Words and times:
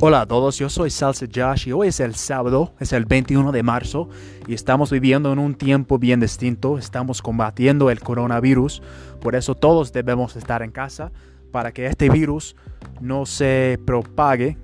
Hola 0.00 0.20
a 0.20 0.26
todos, 0.26 0.56
yo 0.56 0.68
soy 0.68 0.90
Salsa 0.90 1.26
Josh 1.26 1.66
y 1.66 1.72
hoy 1.72 1.88
es 1.88 1.98
el 1.98 2.14
sábado, 2.14 2.72
es 2.78 2.92
el 2.92 3.04
21 3.04 3.50
de 3.50 3.64
marzo 3.64 4.08
y 4.46 4.54
estamos 4.54 4.92
viviendo 4.92 5.32
en 5.32 5.40
un 5.40 5.56
tiempo 5.56 5.98
bien 5.98 6.20
distinto, 6.20 6.78
estamos 6.78 7.20
combatiendo 7.20 7.90
el 7.90 7.98
coronavirus, 7.98 8.80
por 9.20 9.34
eso 9.34 9.56
todos 9.56 9.92
debemos 9.92 10.36
estar 10.36 10.62
en 10.62 10.70
casa 10.70 11.10
para 11.50 11.72
que 11.72 11.86
este 11.86 12.08
virus 12.10 12.54
no 13.00 13.26
se 13.26 13.80
propague. 13.84 14.56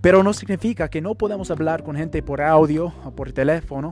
Pero 0.00 0.22
no 0.22 0.34
significa 0.34 0.88
que 0.88 1.00
no 1.00 1.16
podemos 1.16 1.50
hablar 1.50 1.82
con 1.82 1.96
gente 1.96 2.22
por 2.22 2.40
audio 2.42 2.92
o 3.04 3.10
por 3.10 3.32
teléfono. 3.32 3.90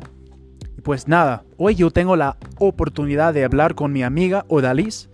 Y 0.77 0.81
pues 0.81 1.09
nada, 1.09 1.43
hoy 1.57 1.75
yo 1.75 1.91
tengo 1.91 2.15
la 2.15 2.37
oportunidad 2.59 3.35
de 3.35 3.45
hablar 3.45 3.75
con 3.75 3.93
mi 3.93 4.05
amiga 4.05 4.45
Odalis. 4.47 5.11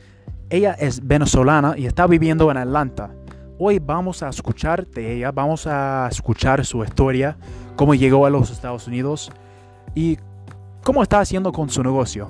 Ella 0.51 0.73
es 0.73 1.07
venezolana 1.07 1.72
y 1.79 1.86
está 1.86 2.07
viviendo 2.07 2.50
en 2.50 2.58
Atlanta. 2.58 3.14
Hoy 3.57 3.79
vamos 3.79 4.21
a 4.25 4.31
escuchar 4.31 4.85
de 4.85 5.17
ella, 5.17 5.31
vamos 5.31 5.64
a 5.68 6.08
escuchar 6.11 6.67
su 6.67 6.82
historia, 6.82 7.36
cómo 7.77 7.94
llegó 7.94 8.27
a 8.27 8.30
los 8.30 8.50
Estados 8.50 8.89
Unidos 8.89 9.30
y 9.94 10.18
cómo 10.82 11.04
está 11.04 11.21
haciendo 11.21 11.53
con 11.53 11.71
su 11.71 11.80
negocio. 11.85 12.29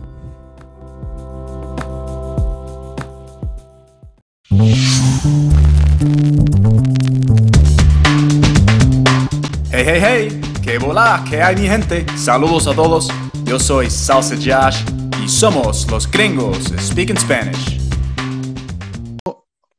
Hey, 9.70 9.84
hey, 9.86 10.00
hey, 10.02 10.40
qué 10.62 10.76
bola, 10.76 11.24
qué 11.28 11.42
hay 11.42 11.56
mi 11.56 11.66
gente. 11.66 12.04
Saludos 12.18 12.66
a 12.66 12.74
todos. 12.74 13.08
Yo 13.44 13.58
soy 13.58 13.88
Salsa 13.88 14.34
Josh 14.36 14.84
y 15.24 15.28
somos 15.28 15.90
los 15.90 16.10
gringos 16.10 16.70
Speaking 16.78 17.16
Spanish. 17.16 17.80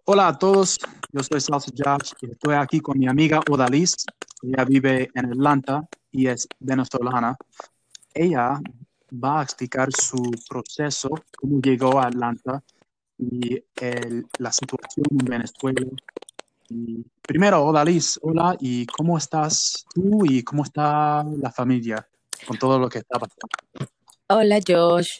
Hola 0.07 0.27
a 0.27 0.37
todos, 0.37 0.77
yo 1.15 1.23
soy 1.23 1.39
Salsa 1.39 1.71
Josh 1.77 2.11
y 2.21 2.31
estoy 2.31 2.55
aquí 2.55 2.81
con 2.81 2.99
mi 2.99 3.07
amiga 3.07 3.39
Odalis. 3.49 3.95
Ella 4.43 4.65
vive 4.65 5.09
en 5.13 5.25
Atlanta 5.27 5.87
y 6.11 6.27
es 6.27 6.45
venezolana. 6.59 7.37
Ella 8.13 8.59
va 9.23 9.39
a 9.39 9.43
explicar 9.43 9.93
su 9.93 10.29
proceso, 10.49 11.07
cómo 11.37 11.61
llegó 11.61 11.99
a 11.99 12.07
Atlanta 12.07 12.61
y 13.17 13.63
el- 13.79 14.25
la 14.39 14.51
situación 14.51 15.05
en 15.11 15.25
Venezuela. 15.25 15.87
Primero, 17.21 17.63
Odalis, 17.63 18.19
hola, 18.21 18.57
¿y 18.59 18.85
cómo 18.85 19.17
estás 19.17 19.85
tú 19.93 20.25
y 20.25 20.43
cómo 20.43 20.63
está 20.63 21.23
la 21.23 21.49
familia 21.49 22.05
con 22.45 22.57
todo 22.57 22.77
lo 22.77 22.89
que 22.89 22.97
está 22.97 23.17
pasando? 23.19 23.47
Hola 24.27 24.59
Josh. 24.67 25.19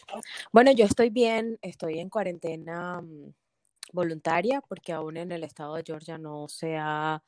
Bueno, 0.52 0.72
yo 0.72 0.84
estoy 0.84 1.08
bien, 1.08 1.58
estoy 1.62 2.00
en 2.00 2.10
cuarentena 2.10 3.00
mm, 3.00 3.32
voluntaria 3.92 4.60
porque 4.60 4.92
aún 4.92 5.16
en 5.16 5.32
el 5.32 5.44
estado 5.44 5.74
de 5.74 5.84
Georgia 5.86 6.18
no 6.18 6.48
se 6.48 6.76
ha 6.78 7.22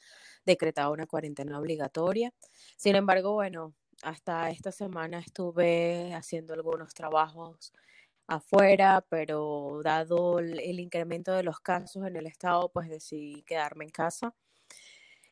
decretado 0.44 0.92
una 0.92 1.06
cuarentena 1.06 1.58
obligatoria. 1.58 2.32
Sin 2.76 2.96
embargo, 2.96 3.32
bueno, 3.34 3.74
hasta 4.02 4.50
esta 4.50 4.72
semana 4.72 5.20
estuve 5.20 6.14
haciendo 6.14 6.54
algunos 6.54 6.94
trabajos 6.94 7.72
afuera, 8.26 9.04
pero 9.08 9.80
dado 9.82 10.38
el, 10.38 10.80
incremento 10.80 11.32
de 11.32 11.42
los 11.42 11.60
casos 11.60 12.06
en 12.06 12.16
el 12.16 12.26
estado, 12.26 12.70
pues 12.70 12.88
decidí 12.88 13.42
quedarme 13.42 13.84
en 13.86 13.90
casa. 13.90 14.34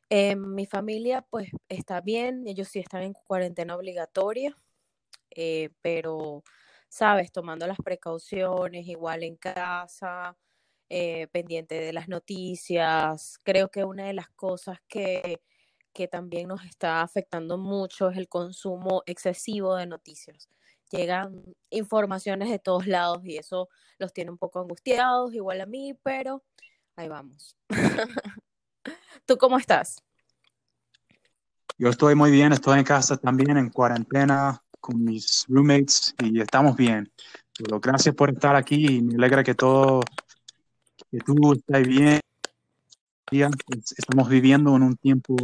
Eh, 0.09 0.37
mi 0.37 0.67
familia 0.67 1.23
pues 1.23 1.51
está 1.69 2.01
bien, 2.01 2.47
ellos 2.47 2.69
sí 2.69 2.79
están 2.79 3.03
en 3.03 3.13
cuarentena 3.13 3.75
obligatoria 3.77 4.57
eh, 5.37 5.71
pero, 5.83 6.45
sabes, 6.89 7.31
tomando 7.33 7.67
las 7.67 7.79
precauciones, 7.79 8.87
igual 8.87 9.23
en 9.23 9.37
casa, 9.37 10.37
eh, 10.89 11.27
pendiente 11.29 11.81
de 11.81 11.93
las 11.93 12.09
noticias. 12.09 13.39
Creo 13.43 13.71
que 13.71 13.85
una 13.85 14.07
de 14.07 14.15
las 14.15 14.29
cosas 14.31 14.79
que, 14.89 15.41
que 15.93 16.09
también 16.09 16.49
nos 16.49 16.65
está 16.65 17.03
afectando 17.03 17.59
mucho 17.59 18.11
es 18.11 18.19
el 18.19 18.29
consumo 18.29 19.03
excesivo 19.07 19.77
de 19.77 19.87
noticias. 19.87 20.49
Llegan 20.91 21.43
informaciones 21.71 22.51
de 22.51 22.59
todos 22.59 22.87
lados 22.87 23.25
y 23.25 23.37
eso 23.37 23.69
los 23.99 24.13
tiene 24.13 24.31
un 24.31 24.39
poco 24.39 24.61
angustiados, 24.61 25.35
igual 25.35 25.61
a 25.61 25.67
mí, 25.67 25.95
pero 26.03 26.45
ahí 26.97 27.09
vamos. 27.09 27.57
¿Tú 29.27 29.37
cómo 29.39 29.59
estás? 29.59 29.97
Yo 31.79 31.89
estoy 31.89 32.15
muy 32.15 32.31
bien, 32.31 32.53
estoy 32.53 32.79
en 32.79 32.85
casa 32.85 33.17
también, 33.17 33.57
en 33.57 33.71
cuarentena, 33.71 34.63
con 34.81 35.03
mis 35.03 35.45
roommates 35.49 36.15
y 36.23 36.41
estamos 36.41 36.77
bien. 36.77 37.13
Pero 37.59 37.81
gracias 37.81 38.15
por 38.15 38.31
estar 38.31 38.55
aquí 38.55 38.97
y 38.97 39.03
me 39.03 39.17
alegra 39.17 39.43
que 39.43 39.55
todo, 39.55 40.01
que 41.11 41.19
tú 41.19 41.53
estés 41.53 41.87
bien. 41.87 42.21
Estamos 43.97 44.29
viviendo 44.29 44.77
en 44.77 44.83
un 44.83 44.97
tiempo 44.97 45.35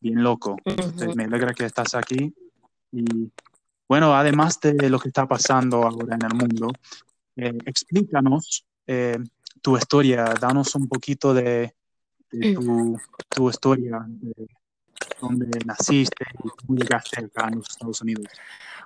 bien 0.00 0.22
loco. 0.22 0.56
Entonces, 0.64 1.16
me 1.16 1.24
alegra 1.24 1.54
que 1.54 1.64
estás 1.64 1.94
aquí. 1.94 2.34
Y 2.92 3.30
bueno, 3.88 4.14
además 4.14 4.60
de 4.60 4.90
lo 4.90 4.98
que 4.98 5.08
está 5.08 5.26
pasando 5.26 5.82
ahora 5.82 6.16
en 6.16 6.24
el 6.24 6.34
mundo, 6.34 6.72
eh, 7.36 7.56
explícanos 7.64 8.66
eh, 8.86 9.18
tu 9.62 9.76
historia, 9.76 10.24
danos 10.40 10.74
un 10.74 10.88
poquito 10.88 11.32
de, 11.32 11.74
de 12.30 12.54
tu, 12.54 12.98
tu 13.28 13.50
historia, 13.50 14.04
de 14.06 14.48
dónde 15.20 15.46
naciste 15.64 16.24
y 16.44 16.48
cómo 16.48 16.78
llegaste 16.78 17.24
acá 17.24 17.46
a 17.46 17.50
los 17.50 17.68
Estados 17.68 18.00
Unidos. 18.02 18.26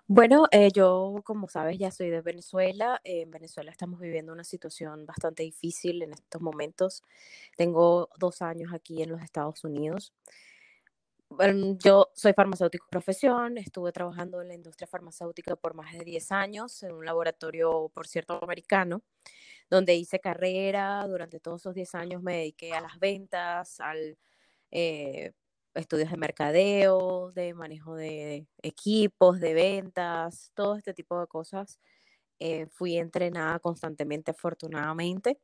Bueno, 0.06 0.46
eh, 0.50 0.70
yo, 0.72 1.20
como 1.24 1.48
sabes, 1.48 1.78
ya 1.78 1.90
soy 1.90 2.10
de 2.10 2.20
Venezuela. 2.20 3.00
Eh, 3.04 3.22
en 3.22 3.30
Venezuela 3.30 3.70
estamos 3.70 4.00
viviendo 4.00 4.32
una 4.32 4.44
situación 4.44 5.06
bastante 5.06 5.42
difícil 5.42 6.02
en 6.02 6.12
estos 6.12 6.42
momentos. 6.42 7.02
Tengo 7.56 8.08
dos 8.18 8.42
años 8.42 8.72
aquí 8.74 9.02
en 9.02 9.10
los 9.10 9.22
Estados 9.22 9.64
Unidos. 9.64 10.12
Bueno, 11.30 11.78
yo 11.82 12.10
soy 12.14 12.34
farmacéutico 12.34 12.86
profesión, 12.90 13.56
estuve 13.56 13.90
trabajando 13.90 14.42
en 14.42 14.48
la 14.48 14.54
industria 14.54 14.86
farmacéutica 14.86 15.56
por 15.56 15.72
más 15.74 15.92
de 15.92 16.04
10 16.04 16.30
años 16.30 16.82
en 16.82 16.92
un 16.92 17.06
laboratorio, 17.06 17.90
por 17.94 18.06
cierto, 18.06 18.38
americano, 18.42 19.02
donde 19.70 19.94
hice 19.94 20.20
carrera. 20.20 21.06
Durante 21.06 21.40
todos 21.40 21.62
esos 21.62 21.74
10 21.74 21.94
años 21.94 22.22
me 22.22 22.36
dediqué 22.36 22.74
a 22.74 22.82
las 22.82 22.98
ventas, 22.98 23.80
al 23.80 24.18
eh, 24.70 25.32
estudios 25.74 26.10
de 26.10 26.16
mercadeo, 26.16 27.32
de 27.32 27.54
manejo 27.54 27.94
de 27.96 28.46
equipos, 28.62 29.40
de 29.40 29.54
ventas, 29.54 30.52
todo 30.54 30.76
este 30.76 30.94
tipo 30.94 31.20
de 31.20 31.26
cosas. 31.26 31.80
Eh, 32.40 32.66
fui 32.68 32.96
entrenada 32.98 33.58
constantemente, 33.60 34.32
afortunadamente. 34.32 35.40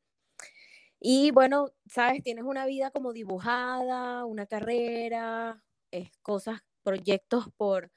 Y 1.01 1.31
bueno, 1.31 1.71
sabes, 1.87 2.23
tienes 2.23 2.45
una 2.45 2.67
vida 2.67 2.91
como 2.91 3.13
dibujada, 3.13 4.25
una 4.25 4.47
carrera, 4.47 5.63
eh, 5.93 6.11
cosas, 6.23 6.61
proyectos 6.83 7.47
por, 7.57 7.91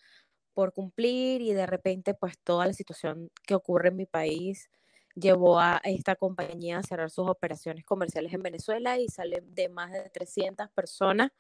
por 0.53 0.74
cumplir 0.74 1.41
y 1.41 1.53
de 1.53 1.66
repente 1.66 2.14
pues 2.14 2.36
toda 2.44 2.68
la 2.68 2.74
situación 2.74 3.30
que 3.46 3.56
ocurre 3.56 3.90
en 3.90 3.97
mi 3.97 4.06
país 4.06 4.70
llevó 5.16 5.60
a 5.60 5.82
esta 5.84 6.16
compañía 6.16 6.80
a 6.80 6.84
cerrar 6.84 7.10
sus 7.12 7.28
operaciones 7.28 7.86
comerciales 7.86 8.34
en 8.34 8.42
Venezuela 8.42 8.98
y 8.98 9.08
sale 9.08 9.42
de 9.46 9.70
más 9.70 9.92
de 9.92 10.10
300 10.10 10.70
personas, 10.72 11.32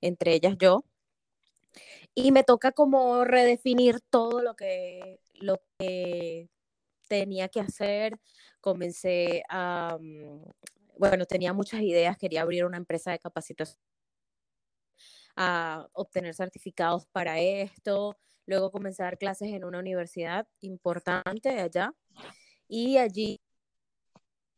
entre 0.00 0.34
ellas 0.34 0.56
yo. 0.58 0.84
Y 2.14 2.32
me 2.32 2.42
toca 2.44 2.72
como 2.72 3.24
redefinir 3.24 4.00
todo 4.10 4.42
lo 4.42 4.54
que, 4.56 5.20
lo 5.34 5.60
que 5.78 6.48
tenía 7.08 7.48
que 7.48 7.60
hacer. 7.60 8.18
Comencé 8.60 9.42
a, 9.48 9.96
mm, 10.00 10.42
bueno, 10.98 11.26
tenía 11.26 11.52
muchas 11.52 11.82
ideas, 11.82 12.18
quería 12.18 12.42
abrir 12.42 12.64
una 12.64 12.76
empresa 12.76 13.12
de 13.12 13.18
capacitación, 13.20 13.78
a 15.36 15.88
obtener 15.92 16.34
certificados 16.34 17.06
para 17.06 17.38
esto. 17.40 18.16
Luego 18.46 18.70
comencé 18.72 19.02
a 19.02 19.06
dar 19.06 19.18
clases 19.18 19.52
en 19.52 19.64
una 19.64 19.78
universidad 19.78 20.46
importante 20.60 21.48
allá 21.60 21.94
y 22.70 22.98
allí 22.98 23.40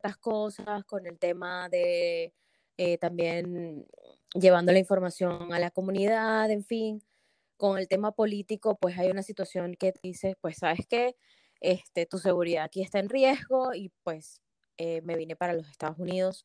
las 0.02 0.18
cosas 0.18 0.84
con 0.84 1.06
el 1.06 1.18
tema 1.18 1.68
de 1.70 2.34
eh, 2.76 2.98
también 2.98 3.86
llevando 4.34 4.72
la 4.72 4.78
información 4.78 5.52
a 5.52 5.58
la 5.58 5.70
comunidad, 5.70 6.50
en 6.50 6.64
fin, 6.64 7.02
con 7.56 7.78
el 7.78 7.88
tema 7.88 8.12
político, 8.12 8.76
pues 8.76 8.98
hay 8.98 9.10
una 9.10 9.22
situación 9.22 9.74
que 9.76 9.94
dice, 10.02 10.36
pues 10.40 10.58
sabes 10.58 10.86
qué, 10.88 11.16
este, 11.60 12.06
tu 12.06 12.18
seguridad 12.18 12.64
aquí 12.64 12.82
está 12.82 12.98
en 12.98 13.08
riesgo 13.08 13.74
y 13.74 13.90
pues 14.02 14.40
eh, 14.78 15.00
me 15.02 15.16
vine 15.16 15.36
para 15.36 15.54
los 15.54 15.68
Estados 15.70 15.98
Unidos. 15.98 16.44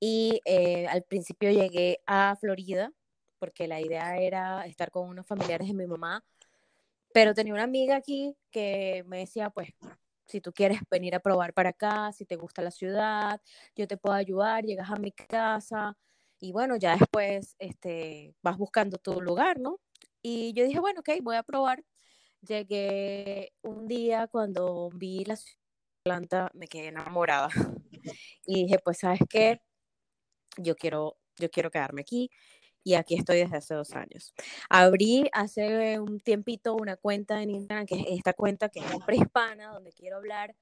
Y 0.00 0.40
eh, 0.44 0.86
al 0.88 1.02
principio 1.04 1.50
llegué 1.50 2.00
a 2.06 2.36
Florida 2.36 2.92
porque 3.38 3.68
la 3.68 3.80
idea 3.80 4.18
era 4.18 4.66
estar 4.66 4.90
con 4.90 5.08
unos 5.08 5.26
familiares 5.26 5.68
de 5.68 5.74
mi 5.74 5.86
mamá, 5.86 6.24
pero 7.12 7.34
tenía 7.34 7.54
una 7.54 7.62
amiga 7.64 7.96
aquí 7.96 8.36
que 8.50 9.04
me 9.06 9.18
decía, 9.18 9.50
pues 9.50 9.70
si 10.26 10.40
tú 10.40 10.52
quieres 10.52 10.80
venir 10.90 11.14
a 11.14 11.20
probar 11.20 11.52
para 11.54 11.70
acá, 11.70 12.12
si 12.12 12.24
te 12.24 12.36
gusta 12.36 12.62
la 12.62 12.70
ciudad, 12.70 13.40
yo 13.76 13.86
te 13.86 13.96
puedo 13.96 14.14
ayudar, 14.14 14.64
llegas 14.64 14.90
a 14.90 14.96
mi 14.96 15.12
casa 15.12 15.96
y 16.40 16.52
bueno, 16.52 16.76
ya 16.76 16.96
después 16.96 17.56
este, 17.58 18.34
vas 18.42 18.58
buscando 18.58 18.98
tu 18.98 19.20
lugar, 19.20 19.58
¿no? 19.60 19.80
Y 20.22 20.52
yo 20.54 20.64
dije, 20.64 20.80
bueno, 20.80 21.00
ok, 21.00 21.10
voy 21.22 21.36
a 21.36 21.42
probar. 21.42 21.84
Llegué 22.40 23.52
un 23.62 23.86
día 23.86 24.26
cuando 24.26 24.90
vi 24.94 25.24
la 25.24 25.36
Atlanta, 26.04 26.50
me 26.54 26.68
quedé 26.68 26.88
enamorada 26.88 27.48
y 28.46 28.64
dije, 28.64 28.78
pues, 28.84 28.98
¿sabes 28.98 29.20
qué? 29.28 29.60
Yo 30.58 30.76
quiero, 30.76 31.16
yo 31.38 31.50
quiero 31.50 31.70
quedarme 31.70 32.02
aquí. 32.02 32.30
Y 32.84 32.94
aquí 32.94 33.16
estoy 33.16 33.38
desde 33.38 33.56
hace 33.56 33.74
dos 33.74 33.92
años. 33.94 34.34
Abrí 34.68 35.28
hace 35.32 35.98
un 35.98 36.20
tiempito 36.20 36.74
una 36.74 36.96
cuenta 36.96 37.42
en 37.42 37.50
Instagram, 37.50 37.86
que 37.86 37.96
es 37.96 38.06
esta 38.08 38.34
cuenta 38.34 38.68
que 38.68 38.80
es 38.80 38.86
prehispana, 39.06 39.72
donde 39.72 39.90
quiero 39.92 40.18
hablar, 40.18 40.54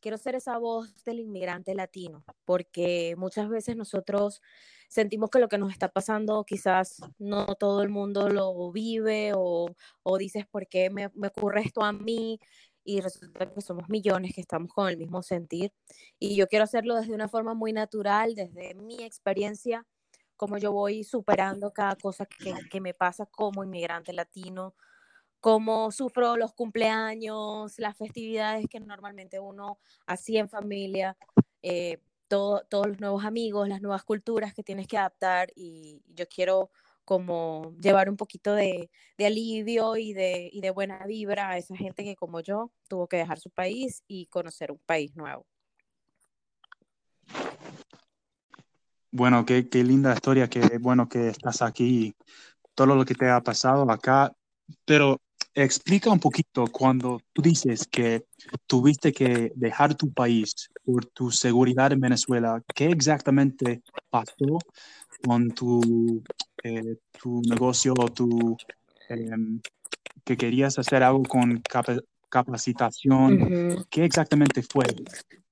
quiero 0.00 0.18
ser 0.18 0.34
esa 0.34 0.58
voz 0.58 1.02
del 1.04 1.20
inmigrante 1.20 1.74
latino, 1.74 2.24
porque 2.44 3.14
muchas 3.16 3.48
veces 3.48 3.76
nosotros 3.76 4.42
sentimos 4.88 5.30
que 5.30 5.38
lo 5.38 5.48
que 5.48 5.58
nos 5.58 5.72
está 5.72 5.88
pasando 5.88 6.44
quizás 6.44 7.00
no 7.18 7.46
todo 7.54 7.82
el 7.82 7.88
mundo 7.88 8.28
lo 8.28 8.70
vive 8.72 9.32
o, 9.34 9.74
o 10.02 10.18
dices, 10.18 10.46
¿por 10.46 10.68
qué 10.68 10.90
me, 10.90 11.10
me 11.14 11.28
ocurre 11.28 11.62
esto 11.62 11.82
a 11.82 11.92
mí? 11.92 12.38
y 12.82 13.02
resulta 13.02 13.52
que 13.52 13.60
somos 13.60 13.88
millones 13.90 14.34
que 14.34 14.40
estamos 14.40 14.72
con 14.72 14.88
el 14.88 14.96
mismo 14.96 15.22
sentir. 15.22 15.70
Y 16.18 16.34
yo 16.34 16.48
quiero 16.48 16.64
hacerlo 16.64 16.96
desde 16.96 17.14
una 17.14 17.28
forma 17.28 17.54
muy 17.54 17.72
natural, 17.74 18.34
desde 18.34 18.74
mi 18.74 18.96
experiencia, 19.04 19.86
como 20.40 20.56
yo 20.56 20.72
voy 20.72 21.04
superando 21.04 21.70
cada 21.70 21.96
cosa 21.96 22.24
que, 22.24 22.54
que 22.70 22.80
me 22.80 22.94
pasa 22.94 23.26
como 23.26 23.62
inmigrante 23.62 24.14
latino, 24.14 24.74
cómo 25.38 25.92
sufro 25.92 26.38
los 26.38 26.54
cumpleaños, 26.54 27.78
las 27.78 27.94
festividades 27.98 28.66
que 28.70 28.80
normalmente 28.80 29.38
uno 29.38 29.78
hacía 30.06 30.40
en 30.40 30.48
familia, 30.48 31.14
eh, 31.60 31.98
todo, 32.26 32.62
todos 32.70 32.86
los 32.86 33.00
nuevos 33.00 33.26
amigos, 33.26 33.68
las 33.68 33.82
nuevas 33.82 34.02
culturas 34.02 34.54
que 34.54 34.62
tienes 34.62 34.86
que 34.86 34.96
adaptar 34.96 35.52
y 35.54 36.02
yo 36.06 36.26
quiero 36.26 36.70
como 37.04 37.74
llevar 37.78 38.08
un 38.08 38.16
poquito 38.16 38.54
de, 38.54 38.90
de 39.18 39.26
alivio 39.26 39.98
y 39.98 40.14
de, 40.14 40.48
y 40.50 40.62
de 40.62 40.70
buena 40.70 41.04
vibra 41.04 41.50
a 41.50 41.58
esa 41.58 41.76
gente 41.76 42.02
que 42.02 42.16
como 42.16 42.40
yo 42.40 42.72
tuvo 42.88 43.08
que 43.08 43.18
dejar 43.18 43.38
su 43.38 43.50
país 43.50 44.04
y 44.08 44.24
conocer 44.28 44.72
un 44.72 44.80
país 44.86 45.14
nuevo. 45.16 45.46
Bueno, 49.12 49.44
qué, 49.44 49.68
qué 49.68 49.82
linda 49.82 50.14
historia, 50.14 50.48
qué 50.48 50.78
bueno 50.78 51.08
que 51.08 51.28
estás 51.28 51.62
aquí, 51.62 52.14
todo 52.74 52.94
lo 52.94 53.04
que 53.04 53.14
te 53.14 53.28
ha 53.28 53.40
pasado 53.40 53.90
acá, 53.90 54.32
pero 54.84 55.20
explica 55.54 56.10
un 56.10 56.20
poquito 56.20 56.64
cuando 56.70 57.20
tú 57.32 57.42
dices 57.42 57.86
que 57.90 58.24
tuviste 58.66 59.12
que 59.12 59.52
dejar 59.56 59.94
tu 59.94 60.12
país 60.12 60.70
por 60.84 61.06
tu 61.06 61.30
seguridad 61.30 61.92
en 61.92 62.00
Venezuela, 62.00 62.62
¿qué 62.74 62.86
exactamente 62.86 63.82
pasó 64.10 64.58
con 65.22 65.50
tu, 65.50 66.22
eh, 66.62 66.96
tu 67.20 67.42
negocio 67.42 67.94
o 67.98 68.08
tu, 68.08 68.56
em, 69.08 69.60
que 70.24 70.36
querías 70.36 70.78
hacer 70.78 71.02
algo 71.02 71.24
con 71.24 71.62
capacitación? 72.28 73.86
¿Qué 73.90 74.04
exactamente 74.04 74.62
fue 74.62 74.84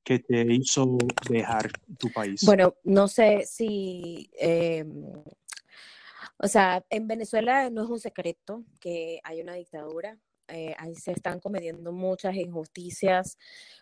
que 0.08 0.20
te 0.20 0.40
hizo 0.54 0.96
dejar 1.28 1.70
tu 1.98 2.10
país? 2.10 2.42
Bueno, 2.42 2.74
no 2.82 3.08
sé 3.08 3.44
si... 3.44 4.30
Em, 4.38 5.04
o 6.38 6.48
sea, 6.48 6.82
en 6.88 7.06
Venezuela 7.06 7.68
no 7.68 7.84
es 7.84 7.90
un 7.90 8.00
secreto 8.00 8.64
que 8.80 9.20
hay 9.22 9.42
una 9.42 9.52
dictadura. 9.52 10.18
Eh, 10.48 10.74
ahí 10.78 10.94
se 10.94 11.12
están 11.12 11.40
cometiendo 11.40 11.92
muchas 11.92 12.36
injusticias 12.36 13.36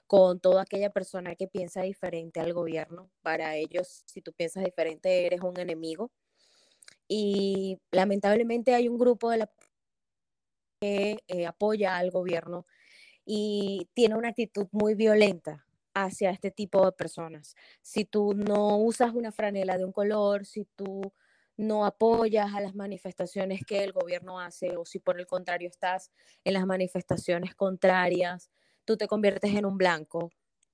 con 0.08 0.40
toda 0.40 0.62
aquella 0.62 0.90
persona 0.90 1.36
que 1.36 1.46
piensa 1.46 1.82
diferente 1.82 2.40
al 2.40 2.52
gobierno. 2.54 3.08
Para 3.22 3.54
ellos, 3.54 4.02
si 4.06 4.20
tú 4.20 4.32
piensas 4.32 4.64
diferente, 4.64 5.26
eres 5.26 5.42
un 5.42 5.60
enemigo. 5.60 6.10
Y 7.06 7.78
lamentablemente 7.92 8.74
hay 8.74 8.88
un 8.88 8.98
grupo 8.98 9.30
de 9.30 9.36
la 9.36 9.50
que 10.80 11.18
eh, 11.28 11.46
apoya 11.46 11.96
al 11.98 12.10
gobierno 12.10 12.66
y 13.24 13.88
tiene 13.94 14.16
una 14.16 14.30
actitud 14.30 14.66
muy 14.72 14.94
violenta 14.94 15.65
hacia 15.96 16.30
este 16.30 16.50
tipo 16.50 16.84
de 16.84 16.92
personas. 16.92 17.56
Si 17.80 18.04
tú 18.04 18.34
no 18.34 18.76
usas 18.76 19.14
una 19.14 19.32
franela 19.32 19.78
de 19.78 19.86
un 19.86 19.92
color, 19.92 20.44
si 20.44 20.66
tú 20.76 21.00
no 21.56 21.86
apoyas 21.86 22.54
a 22.54 22.60
las 22.60 22.74
manifestaciones 22.74 23.64
que 23.66 23.82
el 23.82 23.92
gobierno 23.92 24.38
hace 24.38 24.76
o 24.76 24.84
si 24.84 24.98
por 24.98 25.18
el 25.18 25.26
contrario 25.26 25.70
estás 25.70 26.12
en 26.44 26.52
las 26.52 26.66
manifestaciones 26.66 27.54
contrarias, 27.54 28.50
tú 28.84 28.98
te 28.98 29.08
conviertes 29.08 29.54
en 29.54 29.64
un 29.64 29.78
blanco 29.78 30.30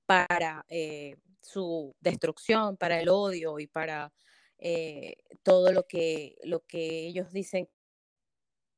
para 0.06 0.66
eh, 0.68 1.16
su 1.40 1.94
destrucción, 2.00 2.76
para 2.76 3.00
el 3.00 3.08
odio 3.08 3.60
y 3.60 3.68
para 3.68 4.12
eh, 4.58 5.14
todo 5.44 5.70
lo 5.72 5.86
que, 5.86 6.36
lo 6.42 6.64
que 6.66 7.06
ellos 7.06 7.30
dicen 7.30 7.68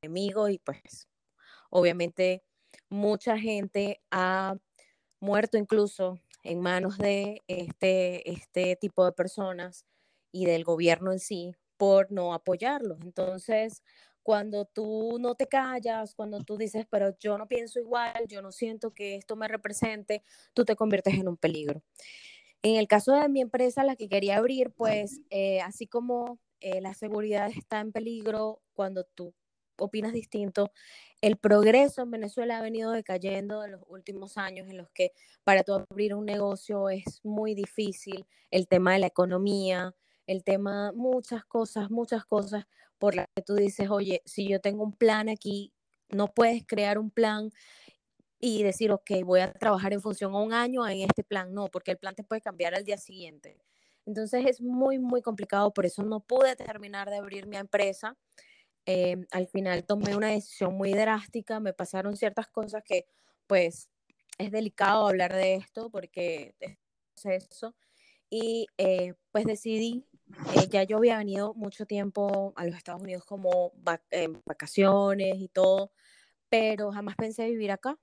enemigo 0.03 0.47
y 0.49 0.59
pues 0.59 1.09
obviamente 1.71 2.43
mucha 2.87 3.39
gente 3.39 3.99
ha 4.11 4.55
muerto 5.19 5.57
incluso 5.57 6.19
en 6.45 6.61
manos 6.61 6.97
de 6.97 7.41
este, 7.47 8.29
este 8.31 8.75
tipo 8.75 9.03
de 9.03 9.11
personas 9.11 9.85
y 10.31 10.45
del 10.45 10.63
gobierno 10.63 11.11
en 11.11 11.19
sí 11.19 11.53
por 11.77 12.11
no 12.11 12.33
apoyarlos. 12.33 12.99
Entonces, 13.01 13.83
cuando 14.23 14.65
tú 14.65 15.17
no 15.19 15.35
te 15.35 15.47
callas, 15.47 16.15
cuando 16.15 16.39
tú 16.43 16.57
dices, 16.57 16.85
pero 16.89 17.17
yo 17.19 17.37
no 17.37 17.47
pienso 17.47 17.79
igual, 17.79 18.27
yo 18.27 18.41
no 18.41 18.51
siento 18.51 18.91
que 18.93 19.15
esto 19.15 19.35
me 19.35 19.47
represente, 19.47 20.23
tú 20.53 20.65
te 20.65 20.75
conviertes 20.75 21.15
en 21.15 21.27
un 21.27 21.37
peligro. 21.37 21.83
En 22.63 22.77
el 22.77 22.87
caso 22.87 23.13
de 23.13 23.29
mi 23.29 23.41
empresa, 23.41 23.83
la 23.83 23.95
que 23.95 24.09
quería 24.09 24.37
abrir, 24.37 24.71
pues 24.71 25.21
eh, 25.29 25.61
así 25.61 25.85
como 25.87 26.39
eh, 26.59 26.81
la 26.81 26.93
seguridad 26.93 27.49
está 27.55 27.79
en 27.79 27.91
peligro 27.91 28.61
cuando 28.73 29.03
tú 29.03 29.33
opinas 29.77 30.13
distinto, 30.13 30.71
el 31.21 31.37
progreso 31.37 32.01
en 32.01 32.11
Venezuela 32.11 32.57
ha 32.57 32.61
venido 32.61 32.91
decayendo 32.91 33.63
en 33.63 33.71
los 33.71 33.81
últimos 33.87 34.37
años 34.37 34.67
en 34.69 34.77
los 34.77 34.89
que 34.91 35.11
para 35.43 35.63
tú 35.63 35.73
abrir 35.73 36.13
un 36.13 36.25
negocio 36.25 36.89
es 36.89 37.21
muy 37.23 37.55
difícil, 37.55 38.25
el 38.51 38.67
tema 38.67 38.93
de 38.93 38.99
la 38.99 39.07
economía, 39.07 39.95
el 40.27 40.43
tema, 40.43 40.91
muchas 40.93 41.45
cosas, 41.45 41.89
muchas 41.89 42.25
cosas 42.25 42.65
por 42.97 43.15
las 43.15 43.27
que 43.35 43.41
tú 43.41 43.55
dices, 43.55 43.89
oye, 43.89 44.21
si 44.25 44.47
yo 44.47 44.59
tengo 44.61 44.83
un 44.83 44.93
plan 44.93 45.29
aquí, 45.29 45.73
no 46.09 46.33
puedes 46.33 46.65
crear 46.65 46.97
un 46.97 47.11
plan 47.11 47.51
y 48.39 48.63
decir, 48.63 48.91
ok, 48.91 49.11
voy 49.23 49.39
a 49.39 49.51
trabajar 49.53 49.93
en 49.93 50.01
función 50.01 50.33
a 50.33 50.39
un 50.39 50.53
año 50.53 50.87
en 50.87 51.01
este 51.01 51.23
plan, 51.23 51.53
no, 51.53 51.67
porque 51.67 51.91
el 51.91 51.97
plan 51.97 52.15
te 52.15 52.23
puede 52.23 52.41
cambiar 52.41 52.75
al 52.75 52.83
día 52.83 52.97
siguiente. 52.97 53.57
Entonces 54.05 54.45
es 54.45 54.61
muy, 54.61 54.99
muy 54.99 55.21
complicado, 55.21 55.73
por 55.73 55.85
eso 55.85 56.03
no 56.03 56.19
pude 56.19 56.55
terminar 56.55 57.09
de 57.09 57.17
abrir 57.17 57.47
mi 57.47 57.57
empresa. 57.57 58.15
Em, 58.85 59.25
al 59.31 59.47
final 59.47 59.83
tomé 59.85 60.15
una 60.15 60.29
decisión 60.29 60.75
muy 60.75 60.93
drástica, 60.93 61.59
me 61.59 61.73
pasaron 61.73 62.15
ciertas 62.17 62.47
cosas 62.47 62.83
que 62.83 63.07
pues 63.47 63.89
es 64.37 64.51
delicado 64.51 65.07
hablar 65.07 65.33
de 65.33 65.55
esto 65.55 65.89
porque 65.89 66.55
es 66.59 66.77
eso. 67.25 67.75
Y 68.29 68.67
eh, 68.77 69.13
pues 69.31 69.45
decidí 69.45 70.05
eh, 70.55 70.67
ya 70.69 70.83
yo 70.83 70.97
había 70.97 71.17
venido 71.17 71.53
mucho 71.53 71.85
tiempo 71.85 72.53
a 72.55 72.65
los 72.65 72.75
Estados 72.75 73.01
Unidos 73.01 73.23
como 73.25 73.73
en 74.09 74.41
vacaciones 74.45 75.35
y 75.37 75.47
todo, 75.49 75.91
pero 76.49 76.91
jamás 76.91 77.15
pensé 77.15 77.45
vivir 77.49 77.71
acá. 77.71 77.97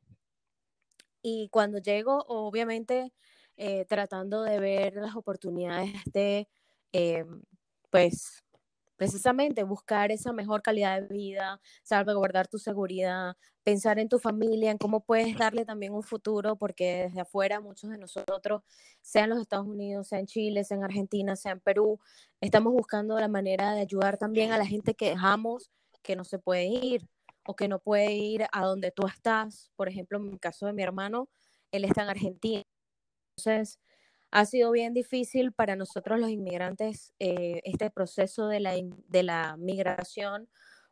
Y 1.23 1.49
cuando 1.51 1.79
llego, 1.79 2.25
obviamente, 2.29 3.13
eh, 3.57 3.85
tratando 3.87 4.43
de 4.43 4.59
ver 4.61 4.95
las 4.97 5.15
oportunidades 5.17 5.93
de, 6.13 6.49
em, 6.93 7.43
pues, 7.91 8.43
precisamente 9.03 9.65
buscar 9.65 10.13
esa 10.13 10.33
mejor 10.33 10.63
calidad 10.63 11.03
de 11.03 11.09
vida, 11.09 11.61
salvaguardar 11.83 12.47
tu 12.47 12.57
seguridad, 12.57 13.37
pensar 13.65 13.99
en 13.99 14.09
tu 14.09 14.21
familia, 14.21 14.71
en 14.71 14.79
cómo 14.79 15.01
puedes 15.01 15.37
darle 15.37 15.65
también 15.65 15.93
un 15.93 16.05
futuro, 16.05 16.55
porque 16.55 17.09
desde 17.09 17.23
afuera 17.23 17.59
muchos 17.59 17.91
de 17.91 17.99
nosotros, 17.99 18.63
sea 19.01 19.25
en 19.25 19.31
los 19.31 19.41
Estados 19.41 19.67
Unidos, 19.67 20.07
sea 20.07 20.21
en 20.21 20.27
Chile, 20.27 20.63
sea 20.63 20.77
en 20.77 20.85
Argentina, 20.85 21.35
sea 21.35 21.51
en 21.51 21.59
Perú, 21.59 21.99
estamos 22.41 22.73
buscando 22.73 23.19
la 23.19 23.27
manera 23.27 23.73
de 23.73 23.81
ayudar 23.81 24.19
también 24.19 24.53
a 24.53 24.57
la 24.57 24.67
gente 24.67 24.95
que 24.95 25.11
dejamos 25.11 25.73
que 26.05 26.15
no 26.15 26.23
se 26.23 26.39
puede 26.39 26.67
ir 26.67 27.09
o 27.45 27.57
que 27.57 27.67
no 27.67 27.81
puede 27.81 28.13
ir 28.13 28.47
a 28.53 28.65
donde 28.65 28.93
tú 28.93 29.09
estás. 29.09 29.73
Por 29.75 29.89
ejemplo, 29.89 30.17
en 30.19 30.29
el 30.29 30.39
caso 30.39 30.67
de 30.67 30.75
mi 30.75 30.85
hermano, 30.85 31.29
él 31.73 31.85
está 31.85 32.05
en 32.05 32.11
Argentina. 32.11 32.63
Entonces, 33.37 33.81
ha 34.33 34.47
sido 34.47 34.73
bien 34.73 34.95
difícil 34.95 35.53
para 35.53 35.77
nosotros 35.77 36.19
los 36.21 36.31
inmigrantes 36.31 37.15
eh, 37.21 37.61
este 37.65 37.91
proceso 37.91 38.49
de 38.49 38.61
la, 38.61 38.75
de 39.09 39.23
la 39.23 39.57
migración 39.59 40.49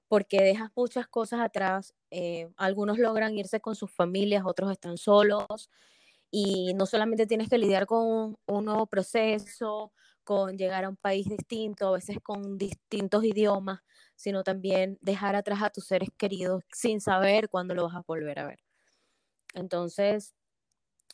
porque 0.08 0.42
dejas 0.42 0.70
muchas 0.76 1.08
cosas 1.08 1.40
atrás. 1.40 1.94
Eh, 2.10 2.50
algunos 2.56 2.98
logran 2.98 3.36
irse 3.38 3.60
con 3.60 3.76
sus 3.76 3.90
familias, 3.92 4.44
otros 4.46 4.70
están 4.72 4.98
solos 4.98 5.70
y 6.30 6.74
no 6.74 6.86
solamente 6.86 7.26
tienes 7.26 7.48
que 7.48 7.58
lidiar 7.58 7.86
con 7.86 8.36
un 8.46 8.64
nuevo 8.64 8.86
proceso, 8.86 9.92
con 10.24 10.56
llegar 10.58 10.84
a 10.84 10.88
un 10.90 10.96
país 10.96 11.28
distinto, 11.28 11.88
a 11.88 11.92
veces 11.92 12.18
con 12.22 12.58
distintos 12.58 13.24
idiomas, 13.24 13.80
sino 14.16 14.44
también 14.44 14.98
dejar 15.00 15.36
atrás 15.36 15.62
a 15.62 15.70
tus 15.70 15.86
seres 15.86 16.10
queridos 16.18 16.62
sin 16.72 17.00
saber 17.00 17.48
cuándo 17.48 17.74
lo 17.74 17.84
vas 17.86 17.96
a 17.96 18.02
volver 18.06 18.38
a 18.40 18.46
ver. 18.46 18.60
Entonces, 19.54 20.34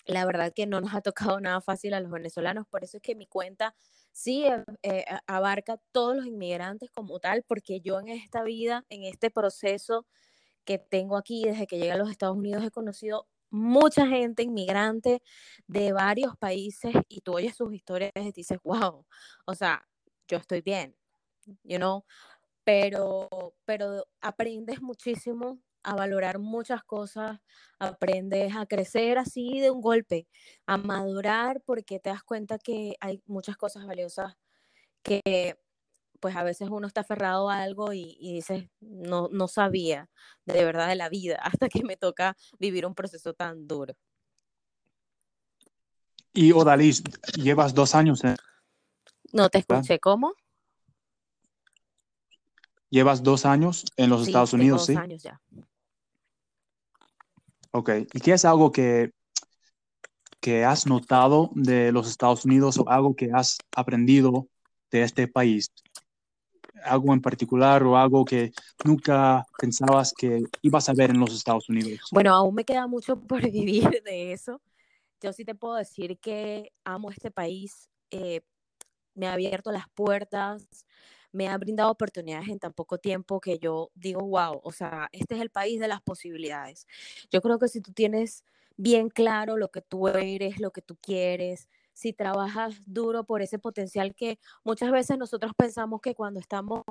la 0.07 0.25
verdad 0.25 0.53
que 0.55 0.67
no 0.67 0.81
nos 0.81 0.95
ha 0.95 1.01
tocado 1.03 1.41
nada 1.41 1.61
fácil 1.61 1.95
a 1.95 2.01
los 2.01 2.11
venezolanos, 2.11 2.67
por 2.69 2.85
eso 2.85 2.99
es 2.99 3.03
que 3.03 3.15
mi 3.15 3.27
cuenta 3.27 3.75
sí 4.13 4.45
eh, 4.47 4.65
eh, 4.83 5.05
abarca 5.27 5.79
todos 5.93 6.17
los 6.17 6.27
inmigrantes 6.27 6.91
como 6.91 7.19
tal, 7.21 7.45
porque 7.47 7.81
yo 7.81 8.01
en 8.01 8.09
esta 8.09 8.43
vida, 8.43 8.85
en 8.89 9.05
este 9.05 9.31
proceso 9.31 10.07
que 10.65 10.79
tengo 10.79 11.17
aquí 11.17 11.45
desde 11.45 11.67
que 11.67 11.79
llegué 11.79 11.93
a 11.93 11.97
los 11.99 12.11
Estados 12.11 12.37
Unidos, 12.37 12.65
he 12.65 12.71
conocido 12.71 13.29
mucha 13.51 14.07
gente 14.07 14.43
inmigrante 14.43 15.23
de 15.67 15.93
varios 15.93 16.37
países 16.37 16.95
y 17.09 17.21
tú 17.23 17.35
oyes 17.37 17.57
sus 17.57 17.73
historias 17.75 18.13
y 18.17 18.33
dices, 18.33 18.59
wow, 18.65 19.07
o 19.47 19.55
sea, 19.55 19.87
yo 20.29 20.39
estoy 20.39 20.61
bien, 20.63 20.97
you 21.65 21.79
know, 21.79 22.05
pero, 22.65 23.29
pero 23.65 24.07
aprendes 24.21 24.83
muchísimo 24.83 25.61
a 25.87 25.95
valorar 25.95 26.41
muchas 26.41 26.83
cosas, 26.83 27.39
aprendes 27.79 28.57
a 28.57 28.67
crecer 28.67 29.19
así 29.19 29.61
de 29.61 29.71
un 29.71 29.81
golpe, 29.81 30.27
a 30.67 30.77
madurar 30.79 31.63
porque 31.65 32.01
te 32.01 32.11
das 32.11 32.25
cuenta 32.25 32.59
que 32.59 32.97
hay 32.99 33.23
muchas 33.27 33.57
cosas 33.57 33.87
valiosas 33.87 34.37
que 35.05 35.57
pues 36.19 36.35
a 36.35 36.43
veces 36.43 36.71
uno 36.71 36.89
está 36.89 37.03
aferrado 37.03 37.49
a 37.49 37.63
algo 37.63 37.93
y, 37.93 38.17
y 38.19 38.35
dices, 38.35 38.69
no, 38.81 39.29
no 39.31 39.47
sabía 39.47 40.11
de 40.45 40.65
verdad 40.65 40.89
de 40.89 40.97
la 40.97 41.09
vida 41.09 41.39
hasta 41.43 41.69
que 41.69 41.85
me 41.85 41.97
toca 41.97 42.37
vivir 42.59 42.85
un 42.85 42.97
proceso 42.97 43.33
tan 43.33 43.69
duro. 43.69 43.95
Y 46.33 46.51
Odalis, 46.51 47.05
llevas 47.37 47.75
dos 47.75 47.95
años 47.95 48.25
en... 48.25 48.37
No 49.33 49.49
te 49.51 49.59
escuché, 49.59 50.01
¿cómo? 50.01 50.35
Llevas 52.91 53.23
dos 53.23 53.47
años 53.47 53.85
en 53.97 54.11
los 54.11 54.27
Estados 54.27 54.53
Unidos, 54.53 54.81
dos 54.81 54.87
¿sí? 54.87 54.97
años 54.97 55.23
ya. 55.23 55.41
Ok. 57.77 57.91
¿Y 58.15 58.21
qué 58.21 58.33
es 58.33 58.47
algo 58.47 58.73
que, 58.73 59.11
que 60.41 60.65
has 60.65 60.87
notado 60.87 61.51
de 61.55 61.93
los 61.93 62.09
Estados 62.09 62.47
Unidos 62.47 62.79
o 62.79 62.89
algo 62.89 63.15
que 63.15 63.31
has 63.35 63.59
aprendido 63.77 64.49
de 64.91 65.03
este 65.03 65.29
país? 65.29 65.71
¿Algo 66.83 67.13
en 67.13 67.21
particular 67.21 67.83
o 67.83 67.99
algo 67.99 68.25
que 68.25 68.51
nunca 68.83 69.45
pensabas 69.59 70.15
que 70.17 70.41
ibas 70.63 70.89
a 70.89 70.95
ver 70.95 71.11
en 71.11 71.21
los 71.21 71.35
Estados 71.35 71.69
Unidos? 71.69 72.01
Bueno, 72.13 72.35
aún 72.35 72.55
me 72.55 72.65
queda 72.65 72.87
mucho 72.87 73.21
por 73.29 73.43
vivir 73.43 74.03
de 74.03 74.33
eso. 74.33 74.63
Yo 75.21 75.35
sí 75.35 75.45
te 75.45 75.55
puedo 75.55 75.75
decir 75.75 76.19
que 76.19 76.73
amo 76.83 77.11
este 77.11 77.31
país. 77.31 77.91
eh, 78.11 78.41
me 79.15 79.27
ha 79.27 79.33
abierto 79.33 79.73
las 79.73 79.89
puertas, 79.95 80.87
me 81.37 81.49
ha 81.49 81.59
brindado 81.59 81.91
oportunidades 81.91 82.49
en 82.49 82.59
tan 82.59 82.73
poco 82.73 82.97
tiempo 82.99 83.41
que 83.41 83.59
yo 83.59 83.91
digo, 83.95 84.23
wow, 84.23 84.61
o 84.65 84.73
sea, 84.73 85.09
este 85.13 85.35
es 85.35 85.43
el 85.43 85.51
país 85.51 85.79
de 85.79 85.87
las 85.87 86.01
posibilidades. 86.01 86.87
Yo 87.31 87.43
creo 87.43 87.59
que 87.59 87.69
si 87.69 87.83
tú 87.83 87.93
tienes 87.93 88.43
bien 88.77 89.11
claro 89.11 89.59
lo 89.59 89.69
que 89.69 89.83
tú 89.83 90.09
eres, 90.09 90.59
lo 90.61 90.71
que 90.71 90.81
tú 90.81 90.97
quieres, 90.97 91.69
si 91.93 92.15
trabajas 92.15 92.75
duro 92.87 93.25
por 93.25 93.43
ese 93.43 93.59
potencial 93.59 94.15
que 94.15 94.39
muchas 94.65 94.91
veces 94.91 95.19
nosotros 95.19 95.53
pensamos 95.57 96.01
que 96.01 96.15
cuando 96.15 96.41
estamos 96.41 96.83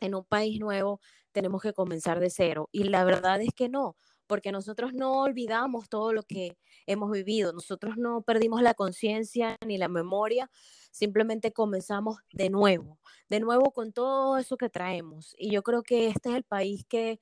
en 0.00 0.14
un 0.14 0.24
país 0.24 0.60
nuevo 0.60 1.00
tenemos 1.32 1.60
que 1.60 1.72
comenzar 1.72 2.20
de 2.20 2.30
cero. 2.30 2.68
Y 2.70 2.84
la 2.84 3.04
verdad 3.04 3.40
es 3.42 3.50
que 3.54 3.68
no, 3.68 3.96
porque 4.26 4.52
nosotros 4.52 4.92
no 4.94 5.20
olvidamos 5.22 5.88
todo 5.88 6.12
lo 6.12 6.22
que 6.22 6.56
hemos 6.86 7.10
vivido, 7.10 7.52
nosotros 7.52 7.96
no 7.96 8.22
perdimos 8.22 8.62
la 8.62 8.74
conciencia 8.74 9.56
ni 9.66 9.78
la 9.78 9.88
memoria, 9.88 10.50
simplemente 10.90 11.52
comenzamos 11.52 12.18
de 12.32 12.50
nuevo, 12.50 12.98
de 13.28 13.40
nuevo 13.40 13.72
con 13.72 13.92
todo 13.92 14.38
eso 14.38 14.56
que 14.56 14.70
traemos. 14.70 15.34
Y 15.38 15.50
yo 15.50 15.62
creo 15.62 15.82
que 15.82 16.08
este 16.08 16.30
es 16.30 16.36
el 16.36 16.44
país 16.44 16.84
que 16.88 17.20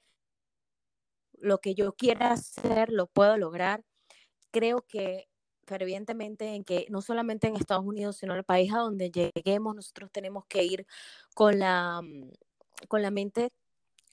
lo 1.38 1.58
que 1.58 1.74
yo 1.74 1.92
quiera 1.94 2.32
hacer 2.32 2.90
lo 2.90 3.06
puedo 3.06 3.36
lograr. 3.36 3.84
Creo 4.50 4.82
que 4.88 5.28
fervientemente 5.66 6.54
en 6.54 6.64
que 6.64 6.86
no 6.90 7.02
solamente 7.02 7.48
en 7.48 7.56
Estados 7.56 7.84
Unidos, 7.84 8.16
sino 8.16 8.32
en 8.32 8.38
el 8.38 8.44
país 8.44 8.72
a 8.72 8.78
donde 8.78 9.10
lleguemos, 9.10 9.74
nosotros 9.74 10.10
tenemos 10.12 10.44
que 10.46 10.64
ir 10.64 10.86
con 11.34 11.58
la, 11.58 12.00
mm, 12.02 12.30
con 12.88 13.02
la 13.02 13.10
mente 13.10 13.50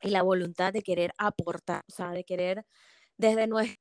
y 0.02 0.10
la 0.10 0.24
voluntad 0.24 0.74
de 0.74 0.82
querer 0.82 1.14
aportar, 1.18 1.84
o 1.88 1.92
sea, 1.92 2.12
de 2.12 2.24
querer 2.24 2.66
desde, 3.18 3.48
nue 3.48 3.80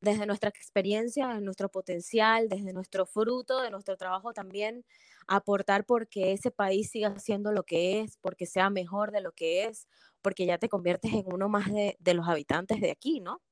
desde 0.00 0.26
nuestra 0.26 0.50
experiencia, 0.50 1.28
desde 1.28 1.42
nuestro 1.42 1.70
potencial, 1.70 2.48
desde 2.48 2.72
nuestro 2.72 3.06
fruto, 3.06 3.62
de 3.62 3.70
nuestro 3.70 3.96
trabajo 3.96 4.32
también, 4.32 4.84
aportar 5.28 5.86
porque 5.86 6.32
ese 6.32 6.50
país 6.50 6.90
siga 6.90 7.18
siendo 7.18 7.52
lo 7.52 7.62
que 7.64 8.00
es, 8.00 8.18
porque 8.20 8.46
sea 8.46 8.68
mejor 8.70 9.12
de 9.12 9.20
lo 9.20 9.32
que 9.32 9.64
es, 9.66 9.86
porque 10.20 10.46
ya 10.46 10.58
te 10.58 10.68
conviertes 10.68 11.12
en 11.12 11.32
uno 11.32 11.48
más 11.48 11.72
de, 11.72 11.96
de 12.00 12.14
los 12.14 12.28
habitantes 12.28 12.80
de 12.80 12.90
aquí, 12.90 13.20
¿no? 13.20 13.42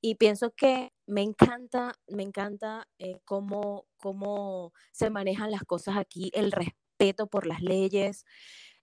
Y 0.00 0.16
pienso 0.16 0.52
que 0.54 0.92
me 1.06 1.22
encanta, 1.22 1.94
me 2.08 2.22
encanta 2.22 2.88
eh, 2.98 3.20
cómo, 3.24 3.86
cómo 3.96 4.72
se 4.92 5.10
manejan 5.10 5.50
las 5.50 5.62
cosas 5.64 5.96
aquí, 5.96 6.30
el 6.34 6.52
respeto 6.52 7.26
por 7.28 7.46
las 7.46 7.62
leyes. 7.62 8.24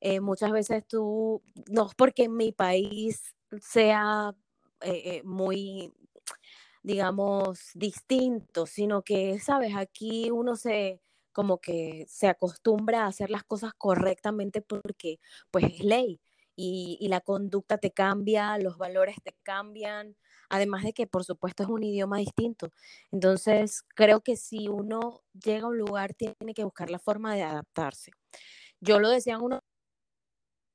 Eh, 0.05 0.19
muchas 0.19 0.51
veces 0.51 0.85
tú, 0.85 1.41
no 1.71 1.87
es 1.87 1.95
porque 1.95 2.25
en 2.25 2.35
mi 2.35 2.51
país 2.51 3.33
sea 3.61 4.35
eh, 4.81 5.01
eh, 5.05 5.21
muy, 5.23 5.93
digamos, 6.83 7.71
distinto, 7.75 8.65
sino 8.65 9.03
que, 9.03 9.39
sabes, 9.39 9.75
aquí 9.77 10.29
uno 10.31 10.57
se 10.57 11.01
como 11.31 11.59
que 11.59 12.05
se 12.09 12.27
acostumbra 12.27 13.03
a 13.05 13.07
hacer 13.07 13.29
las 13.29 13.43
cosas 13.45 13.73
correctamente 13.77 14.61
porque 14.61 15.19
pues 15.51 15.65
es 15.65 15.79
ley 15.85 16.19
y, 16.55 16.97
y 17.01 17.07
la 17.07 17.21
conducta 17.21 17.77
te 17.77 17.91
cambia, 17.91 18.57
los 18.59 18.77
valores 18.77 19.15
te 19.23 19.33
cambian, 19.43 20.17
además 20.49 20.83
de 20.83 20.93
que 20.93 21.07
por 21.07 21.23
supuesto 21.23 21.63
es 21.63 21.69
un 21.69 21.83
idioma 21.83 22.17
distinto. 22.19 22.71
Entonces, 23.11 23.83
creo 23.95 24.21
que 24.21 24.35
si 24.37 24.67
uno 24.67 25.23
llega 25.33 25.65
a 25.67 25.69
un 25.69 25.77
lugar 25.77 26.13
tiene 26.13 26.53
que 26.53 26.65
buscar 26.65 26.89
la 26.89 26.99
forma 26.99 27.33
de 27.35 27.43
adaptarse. 27.43 28.11
Yo 28.81 28.99
lo 28.99 29.09
decía 29.09 29.35
en 29.35 29.41
uno 29.43 29.61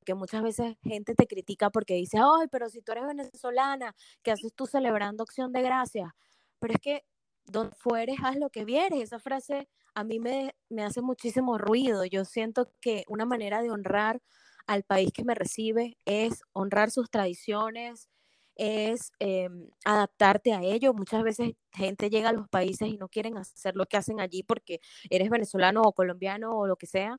que 0.09 0.15
muchas 0.15 0.43
veces 0.43 0.79
gente 0.83 1.15
te 1.15 1.27
critica 1.27 1.69
porque 1.69 1.93
dice, 1.93 2.17
ay, 2.17 2.49
pero 2.51 2.71
si 2.71 2.81
tú 2.81 2.93
eres 2.93 3.07
venezolana, 3.07 3.95
¿qué 4.23 4.31
haces 4.31 4.55
tú 4.55 4.65
celebrando 4.65 5.23
acción 5.23 5.53
de 5.53 5.61
gracias? 5.61 6.11
Pero 6.59 6.73
es 6.73 6.81
que 6.81 7.05
donde 7.45 7.77
fueres, 7.77 8.17
haz 8.25 8.37
lo 8.39 8.49
que 8.49 8.65
vieres. 8.65 9.03
Esa 9.03 9.19
frase 9.19 9.69
a 9.95 10.05
mí 10.05 10.19
me, 10.19 10.55
me 10.71 10.83
hace 10.83 11.03
muchísimo 11.03 11.59
ruido. 11.59 12.07
Yo 12.07 12.25
siento 12.25 12.73
que 12.81 13.05
una 13.07 13.27
manera 13.27 13.61
de 13.61 13.71
honrar 13.71 14.23
al 14.67 14.83
país 14.83 15.13
que 15.13 15.25
me 15.25 15.35
recibe 15.35 15.99
es 16.07 16.43
honrar 16.55 16.91
sus 16.91 17.11
tradiciones, 17.11 18.09
es 18.55 19.13
eh, 19.21 19.51
adaptarte 19.85 20.55
a 20.55 20.63
ello. 20.63 20.95
Muchas 20.95 21.23
veces 21.23 21.53
gente 21.71 22.09
llega 22.09 22.31
a 22.31 22.33
los 22.33 22.49
países 22.49 22.89
y 22.89 22.97
no 22.97 23.11
quieren 23.11 23.37
hacer 23.37 23.77
lo 23.77 23.85
que 23.85 23.99
hacen 23.99 24.21
allí 24.21 24.43
porque 24.43 24.81
eres 25.11 25.29
venezolano 25.29 25.83
o 25.83 25.93
colombiano 25.93 26.57
o 26.59 26.67
lo 26.67 26.77
que 26.77 26.87
sea 26.87 27.19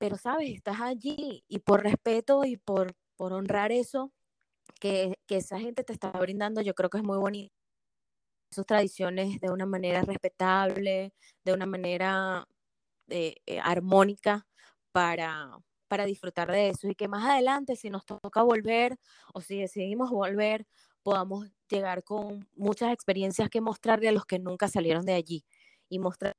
pero 0.00 0.16
sabes, 0.16 0.50
estás 0.50 0.80
allí 0.80 1.44
y 1.46 1.58
por 1.60 1.82
respeto 1.82 2.44
y 2.46 2.56
por, 2.56 2.94
por 3.16 3.34
honrar 3.34 3.70
eso 3.70 4.12
que, 4.80 5.14
que, 5.26 5.36
esa 5.36 5.60
gente 5.60 5.84
te 5.84 5.92
está 5.92 6.10
brindando, 6.12 6.62
yo 6.62 6.74
creo 6.74 6.90
que 6.90 6.98
es 6.98 7.04
muy 7.04 7.18
bonito. 7.18 7.54
Sus 8.50 8.66
tradiciones 8.66 9.40
de 9.40 9.50
una 9.50 9.66
manera 9.66 10.00
respetable, 10.02 11.12
de 11.44 11.52
una 11.52 11.66
manera 11.66 12.46
eh, 13.08 13.36
eh, 13.46 13.60
armónica 13.60 14.46
para, 14.92 15.58
para 15.88 16.06
disfrutar 16.06 16.50
de 16.50 16.70
eso 16.70 16.88
y 16.88 16.94
que 16.94 17.08
más 17.08 17.28
adelante, 17.28 17.76
si 17.76 17.90
nos 17.90 18.06
toca 18.06 18.42
volver 18.42 18.96
o 19.34 19.42
si 19.42 19.58
decidimos 19.58 20.10
volver, 20.10 20.66
podamos 21.02 21.46
llegar 21.68 22.04
con 22.04 22.48
muchas 22.56 22.92
experiencias 22.92 23.50
que 23.50 23.60
mostrarle 23.60 24.08
a 24.08 24.12
los 24.12 24.24
que 24.24 24.38
nunca 24.38 24.68
salieron 24.68 25.04
de 25.04 25.14
allí 25.14 25.44
y 25.90 25.98
mostrar 25.98 26.36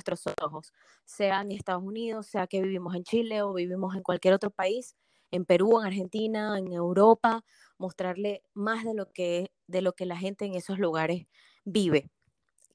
nuestros 0.00 0.34
ojos, 0.42 0.72
sea 1.04 1.42
en 1.42 1.52
Estados 1.52 1.82
Unidos, 1.82 2.26
sea 2.26 2.46
que 2.46 2.62
vivimos 2.62 2.94
en 2.94 3.04
Chile 3.04 3.42
o 3.42 3.52
vivimos 3.52 3.94
en 3.94 4.02
cualquier 4.02 4.34
otro 4.34 4.50
país, 4.50 4.96
en 5.30 5.44
Perú, 5.44 5.80
en 5.80 5.86
Argentina, 5.86 6.58
en 6.58 6.72
Europa, 6.72 7.44
mostrarle 7.78 8.42
más 8.54 8.84
de 8.84 8.94
lo 8.94 9.10
que, 9.12 9.52
de 9.66 9.82
lo 9.82 9.92
que 9.92 10.06
la 10.06 10.16
gente 10.16 10.44
en 10.44 10.54
esos 10.54 10.78
lugares 10.78 11.26
vive, 11.64 12.10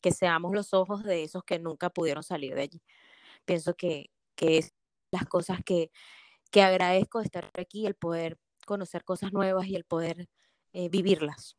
que 0.01 0.11
seamos 0.11 0.53
los 0.53 0.73
ojos 0.73 1.03
de 1.03 1.23
esos 1.23 1.43
que 1.43 1.59
nunca 1.59 1.89
pudieron 1.89 2.23
salir 2.23 2.55
de 2.55 2.61
allí. 2.61 2.81
Pienso 3.45 3.75
que, 3.75 4.11
que 4.35 4.57
es 4.57 4.73
las 5.11 5.25
cosas 5.25 5.59
que, 5.65 5.91
que 6.51 6.61
agradezco 6.61 7.19
de 7.19 7.25
estar 7.25 7.51
aquí, 7.55 7.85
el 7.85 7.95
poder 7.95 8.37
conocer 8.65 9.03
cosas 9.03 9.33
nuevas 9.33 9.67
y 9.67 9.75
el 9.75 9.83
poder 9.83 10.29
eh, 10.73 10.89
vivirlas. 10.89 11.57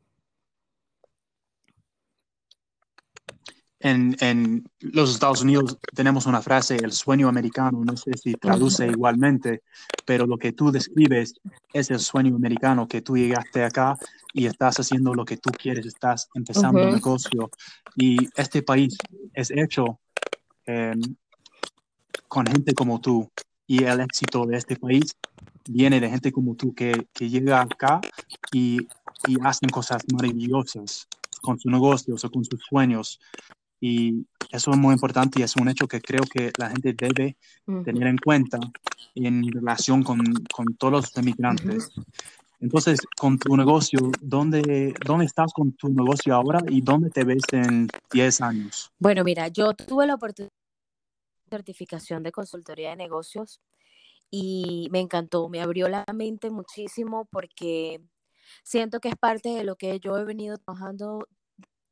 En, 3.79 4.17
en, 4.21 4.65
los 4.81 5.13
Estados 5.13 5.43
Unidos 5.43 5.77
tenemos 5.95 6.25
una 6.27 6.41
frase, 6.41 6.77
el 6.77 6.93
sueño 6.93 7.29
americano, 7.29 7.85
no 7.85 7.97
sé 7.97 8.13
si 8.17 8.33
traduce 8.35 8.87
igualmente, 8.87 9.63
pero 10.07 10.27
lo 10.27 10.39
que 10.39 10.53
tú 10.53 10.73
describes 10.73 11.35
es 11.73 11.91
el 11.91 11.99
sueño 11.99 12.35
americano, 12.37 12.89
que 12.89 13.03
tú 13.03 13.17
llegaste 13.17 13.63
acá 13.63 13.97
y 14.33 14.47
estás 14.47 14.81
haciendo 14.81 15.15
lo 15.15 15.25
que 15.25 15.37
tú 15.37 15.51
quieres, 15.51 15.85
estás 15.85 16.29
empezando 16.35 16.81
uh 16.81 16.85
-huh. 16.85 16.89
un 16.89 16.95
negocio. 16.95 17.51
Y 17.97 18.29
este 18.35 18.63
país 18.63 18.97
es 19.35 19.51
hecho 19.51 20.01
eh, 20.67 20.95
con 22.29 22.47
gente 22.47 22.75
como 22.75 23.01
tú 23.01 23.31
y 23.67 23.85
el 23.85 24.01
éxito 24.01 24.47
de 24.47 24.57
este 24.57 24.77
país 24.77 25.17
viene 25.69 26.01
de 26.01 26.09
gente 26.09 26.33
como 26.33 26.55
tú 26.55 26.75
que, 26.75 27.09
que 27.13 27.29
llega 27.29 27.61
acá 27.61 28.01
y, 28.53 28.79
y 29.27 29.37
hacen 29.45 29.69
cosas 29.69 30.03
maravillosas 30.13 31.09
con 31.43 31.59
sus 31.59 31.71
negocios 31.71 32.25
o 32.25 32.31
con 32.31 32.45
sus 32.45 32.61
sueños. 32.69 33.21
Y 33.81 34.27
eso 34.51 34.71
es 34.71 34.77
muy 34.77 34.95
importante 34.95 35.41
y 35.41 35.43
es 35.43 35.57
un 35.57 35.69
hecho 35.69 35.87
que 35.87 36.01
creo 36.01 36.23
que 36.23 36.53
la 36.59 36.71
gente 36.71 36.95
debe 36.95 37.37
uh 37.67 37.73
-huh. 37.73 37.85
tener 37.85 38.09
en 38.09 38.19
cuenta 38.19 38.59
en 39.15 39.51
relación 39.53 40.03
con, 40.03 40.21
con 40.55 40.77
todos 40.77 40.93
los 40.93 41.17
emigrantes. 41.17 41.91
Uh 41.97 42.01
-huh. 42.01 42.05
Entonces, 42.61 43.01
con 43.19 43.39
tu 43.39 43.57
negocio, 43.57 43.99
¿dónde, 44.21 44.95
¿dónde 45.05 45.27
estás 45.27 45.53
con 45.53 45.73
tu 45.73 45.89
negocio 45.89 46.35
ahora 46.35 46.61
y 46.69 46.81
dónde 46.81 47.11
te 47.11 47.25
ves 47.25 47.43
en 47.53 47.89
10 48.13 48.41
años? 48.41 48.91
Bueno, 48.99 49.25
mira, 49.25 49.49
yo 49.49 49.75
tuve 49.75 50.07
la 50.07 50.15
oportunidad 50.15 50.51
de 51.45 51.57
certificación 51.57 52.23
de 52.23 52.33
consultoría 52.33 52.91
de 52.91 52.97
negocios 52.97 53.61
y 54.31 54.89
me 54.91 55.01
encantó, 55.01 55.49
me 55.49 55.61
abrió 55.61 55.89
la 55.89 56.05
mente 56.15 56.51
muchísimo 56.51 57.27
porque 57.31 58.01
siento 58.65 59.01
que 59.01 59.09
es 59.09 59.17
parte 59.17 59.51
de 59.51 59.65
lo 59.65 59.77
que 59.77 60.01
yo 60.01 60.17
he 60.17 60.25
venido 60.25 60.57
trabajando 60.57 61.29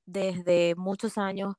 desde 0.07 0.75
muchos 0.77 1.19
años 1.19 1.55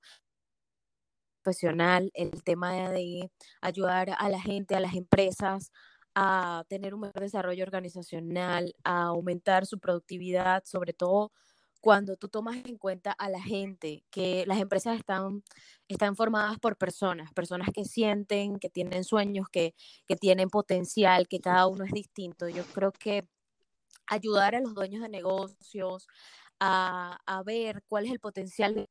profesional, 1.43 2.11
el 2.15 2.43
tema 2.43 2.73
de 2.89 3.31
ayudar 3.61 4.15
a 4.17 4.29
la 4.29 4.41
gente, 4.41 4.75
a 4.75 4.79
las 4.79 4.95
empresas 4.95 5.71
a 6.15 6.63
tener 6.69 6.95
un 6.95 7.01
mejor 7.01 7.21
desarrollo 7.21 7.63
organizacional, 7.63 8.73
a 8.83 9.03
aumentar 9.07 9.65
su 9.65 9.79
productividad, 9.79 10.63
sobre 10.65 10.93
todo 10.93 11.31
cuando 11.81 12.17
tú 12.17 12.29
tomas 12.29 12.55
en 12.65 12.77
cuenta 12.77 13.11
a 13.11 13.29
la 13.29 13.39
gente, 13.39 14.03
que 14.09 14.43
las 14.47 14.59
empresas 14.59 14.97
están, 14.97 15.43
están 15.87 16.15
formadas 16.15 16.57
por 16.57 16.77
personas, 16.77 17.31
personas 17.33 17.69
que 17.71 17.85
sienten, 17.85 18.57
que 18.57 18.69
tienen 18.69 19.03
sueños, 19.03 19.49
que, 19.51 19.75
que 20.07 20.15
tienen 20.15 20.49
potencial, 20.49 21.27
que 21.27 21.39
cada 21.39 21.67
uno 21.67 21.83
es 21.85 21.91
distinto. 21.91 22.49
Yo 22.49 22.63
creo 22.73 22.91
que 22.91 23.27
ayudar 24.07 24.55
a 24.55 24.61
los 24.61 24.73
dueños 24.73 25.01
de 25.03 25.09
negocios 25.09 26.07
a, 26.65 27.43
ver 27.45 27.83
cuál 27.87 28.05
es 28.05 28.11
el 28.11 28.19
potencial 28.19 28.75
de 28.75 28.89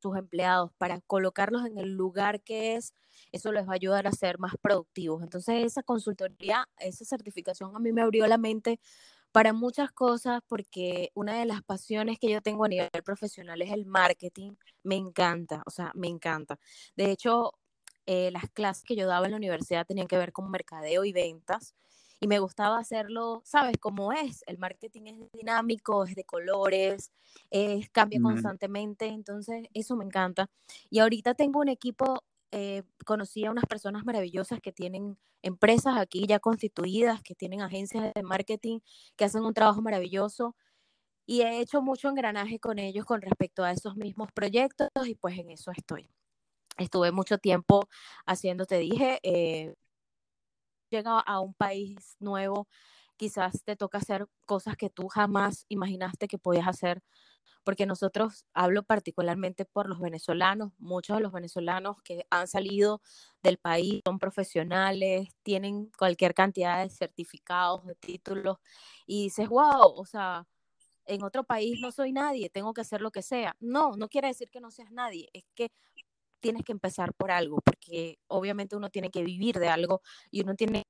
sus 0.00 0.16
empleados 0.16 0.70
para 0.78 1.00
colocarlos 1.00 1.66
en 1.66 1.78
el 1.78 1.90
lugar 1.90 2.40
que 2.42 2.76
es, 2.76 2.94
eso 3.32 3.50
les 3.52 3.66
va 3.66 3.72
a 3.72 3.74
ayudar 3.74 4.06
a 4.06 4.12
ser 4.12 4.38
más 4.38 4.54
productivos. 4.60 5.22
Entonces 5.22 5.64
esa 5.64 5.82
consultoría, 5.82 6.68
esa 6.78 7.04
certificación 7.04 7.74
a 7.74 7.80
mí 7.80 7.92
me 7.92 8.02
abrió 8.02 8.26
la 8.26 8.38
mente 8.38 8.80
para 9.32 9.52
muchas 9.52 9.90
cosas 9.92 10.40
porque 10.46 11.10
una 11.14 11.38
de 11.38 11.46
las 11.46 11.62
pasiones 11.62 12.18
que 12.18 12.30
yo 12.30 12.40
tengo 12.42 12.64
a 12.64 12.68
nivel 12.68 12.90
profesional 13.04 13.60
es 13.62 13.72
el 13.72 13.86
marketing. 13.86 14.52
Me 14.84 14.96
encanta, 14.96 15.62
o 15.66 15.70
sea, 15.70 15.92
me 15.94 16.08
encanta. 16.08 16.58
De 16.96 17.10
hecho, 17.10 17.52
eh, 18.06 18.30
las 18.30 18.48
clases 18.50 18.84
que 18.84 18.96
yo 18.96 19.06
daba 19.06 19.26
en 19.26 19.32
la 19.32 19.36
universidad 19.38 19.86
tenían 19.86 20.08
que 20.08 20.18
ver 20.18 20.32
con 20.32 20.50
mercadeo 20.50 21.04
y 21.04 21.12
ventas 21.12 21.74
y 22.20 22.26
me 22.26 22.38
gustaba 22.38 22.78
hacerlo, 22.78 23.42
¿sabes? 23.44 23.76
cómo 23.78 24.12
es, 24.12 24.42
el 24.46 24.58
marketing 24.58 25.02
es 25.06 25.32
dinámico, 25.32 26.04
es 26.04 26.14
de 26.14 26.24
colores, 26.24 27.12
es, 27.50 27.88
cambia 27.90 28.20
constantemente, 28.20 29.06
entonces 29.06 29.68
eso 29.72 29.96
me 29.96 30.04
encanta. 30.04 30.50
Y 30.90 30.98
ahorita 30.98 31.34
tengo 31.34 31.60
un 31.60 31.68
equipo, 31.68 32.24
eh, 32.50 32.82
conocí 33.04 33.44
a 33.44 33.50
unas 33.50 33.66
personas 33.66 34.04
maravillosas 34.04 34.60
que 34.60 34.72
tienen 34.72 35.16
empresas 35.42 35.96
aquí 35.96 36.26
ya 36.26 36.40
constituidas, 36.40 37.22
que 37.22 37.34
tienen 37.34 37.60
agencias 37.62 38.12
de 38.12 38.22
marketing, 38.22 38.80
que 39.16 39.24
hacen 39.24 39.44
un 39.44 39.54
trabajo 39.54 39.82
maravilloso. 39.82 40.56
Y 41.26 41.42
he 41.42 41.60
hecho 41.60 41.82
mucho 41.82 42.08
engranaje 42.08 42.58
con 42.58 42.78
ellos 42.78 43.04
con 43.04 43.20
respecto 43.20 43.62
a 43.62 43.70
esos 43.70 43.96
mismos 43.96 44.32
proyectos 44.32 44.88
y 45.06 45.14
pues 45.14 45.38
en 45.38 45.50
eso 45.50 45.70
estoy. 45.72 46.08
Estuve 46.78 47.12
mucho 47.12 47.38
tiempo 47.38 47.88
haciendo, 48.24 48.64
te 48.64 48.78
dije, 48.78 49.20
eh, 49.22 49.74
llega 50.90 51.20
a 51.20 51.40
un 51.40 51.54
país 51.54 52.16
nuevo, 52.20 52.68
quizás 53.16 53.62
te 53.64 53.76
toca 53.76 53.98
hacer 53.98 54.28
cosas 54.46 54.76
que 54.76 54.90
tú 54.90 55.08
jamás 55.08 55.66
imaginaste 55.68 56.28
que 56.28 56.38
podías 56.38 56.68
hacer, 56.68 57.02
porque 57.64 57.86
nosotros, 57.86 58.46
hablo 58.54 58.82
particularmente 58.82 59.64
por 59.66 59.88
los 59.88 60.00
venezolanos, 60.00 60.72
muchos 60.78 61.16
de 61.18 61.22
los 61.22 61.32
venezolanos 61.32 62.00
que 62.02 62.24
han 62.30 62.48
salido 62.48 63.02
del 63.42 63.58
país 63.58 64.00
son 64.06 64.18
profesionales, 64.18 65.28
tienen 65.42 65.90
cualquier 65.98 66.34
cantidad 66.34 66.82
de 66.82 66.90
certificados, 66.90 67.84
de 67.86 67.94
títulos, 67.96 68.58
y 69.06 69.24
dices, 69.24 69.48
wow, 69.48 69.92
o 69.96 70.06
sea, 70.06 70.46
en 71.06 71.22
otro 71.24 71.44
país 71.44 71.80
no 71.80 71.92
soy 71.92 72.12
nadie, 72.12 72.50
tengo 72.50 72.72
que 72.74 72.82
hacer 72.82 73.00
lo 73.00 73.10
que 73.10 73.22
sea. 73.22 73.56
No, 73.60 73.96
no 73.96 74.08
quiere 74.08 74.28
decir 74.28 74.50
que 74.50 74.60
no 74.60 74.70
seas 74.70 74.90
nadie, 74.92 75.28
es 75.32 75.44
que 75.54 75.70
tienes 76.40 76.64
que 76.64 76.72
empezar 76.72 77.14
por 77.14 77.30
algo, 77.30 77.60
porque 77.64 78.18
obviamente 78.28 78.76
uno 78.76 78.90
tiene 78.90 79.10
que 79.10 79.22
vivir 79.24 79.58
de 79.58 79.68
algo 79.68 80.02
y 80.30 80.42
uno 80.42 80.54
tiene 80.54 80.84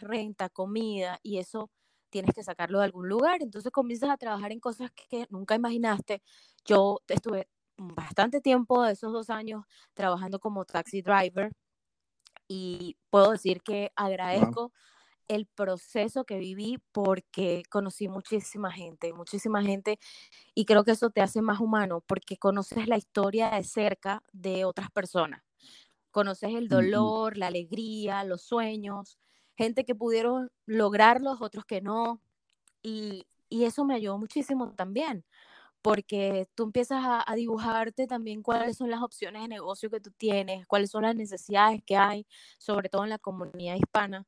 renta, 0.00 0.48
comida 0.48 1.18
y 1.22 1.38
eso 1.38 1.70
tienes 2.10 2.34
que 2.34 2.42
sacarlo 2.42 2.78
de 2.78 2.84
algún 2.84 3.08
lugar. 3.08 3.42
Entonces 3.42 3.70
comienzas 3.72 4.10
a 4.10 4.16
trabajar 4.16 4.52
en 4.52 4.60
cosas 4.60 4.90
que 4.92 5.26
nunca 5.30 5.54
imaginaste. 5.54 6.22
Yo 6.64 7.00
estuve 7.08 7.48
bastante 7.76 8.40
tiempo 8.40 8.82
de 8.82 8.92
esos 8.92 9.12
dos 9.12 9.30
años 9.30 9.64
trabajando 9.94 10.38
como 10.38 10.64
taxi 10.64 11.02
driver 11.02 11.52
y 12.48 12.96
puedo 13.10 13.32
decir 13.32 13.62
que 13.62 13.92
agradezco 13.96 14.72
el 15.30 15.46
proceso 15.46 16.24
que 16.24 16.38
viví 16.38 16.78
porque 16.92 17.62
conocí 17.70 18.08
muchísima 18.08 18.72
gente, 18.72 19.12
muchísima 19.12 19.62
gente 19.62 19.98
y 20.54 20.64
creo 20.64 20.84
que 20.84 20.90
eso 20.92 21.10
te 21.10 21.20
hace 21.20 21.40
más 21.40 21.60
humano 21.60 22.02
porque 22.06 22.36
conoces 22.36 22.88
la 22.88 22.98
historia 22.98 23.50
de 23.50 23.62
cerca 23.62 24.24
de 24.32 24.64
otras 24.64 24.90
personas. 24.90 25.42
Conoces 26.10 26.50
el 26.54 26.68
dolor, 26.68 27.36
la 27.36 27.46
alegría, 27.46 28.24
los 28.24 28.42
sueños, 28.42 29.18
gente 29.56 29.84
que 29.84 29.94
pudieron 29.94 30.50
lograrlos, 30.66 31.40
otros 31.40 31.64
que 31.64 31.80
no. 31.80 32.20
Y, 32.82 33.26
eso 33.50 33.84
me 33.84 33.94
ayudó 33.94 34.16
muchísimo 34.18 34.72
también, 34.74 35.24
porque 35.82 36.48
tú 36.54 36.64
empiezas 36.64 37.04
a, 37.04 37.24
a, 37.30 37.34
dibujarte 37.34 38.06
también 38.06 38.42
cuáles 38.42 38.76
son 38.76 38.90
las 38.90 39.02
opciones 39.02 39.42
de 39.42 39.48
negocio 39.48 39.90
que 39.90 40.00
tú 40.00 40.10
tienes, 40.12 40.66
cuáles 40.66 40.90
son 40.90 41.02
las 41.02 41.16
necesidades 41.16 41.82
que 41.84 41.96
hay, 41.96 42.26
sobre 42.58 42.88
todo 42.88 43.04
en 43.04 43.10
la 43.10 43.18
comunidad 43.18 43.76
hispana. 43.76 44.26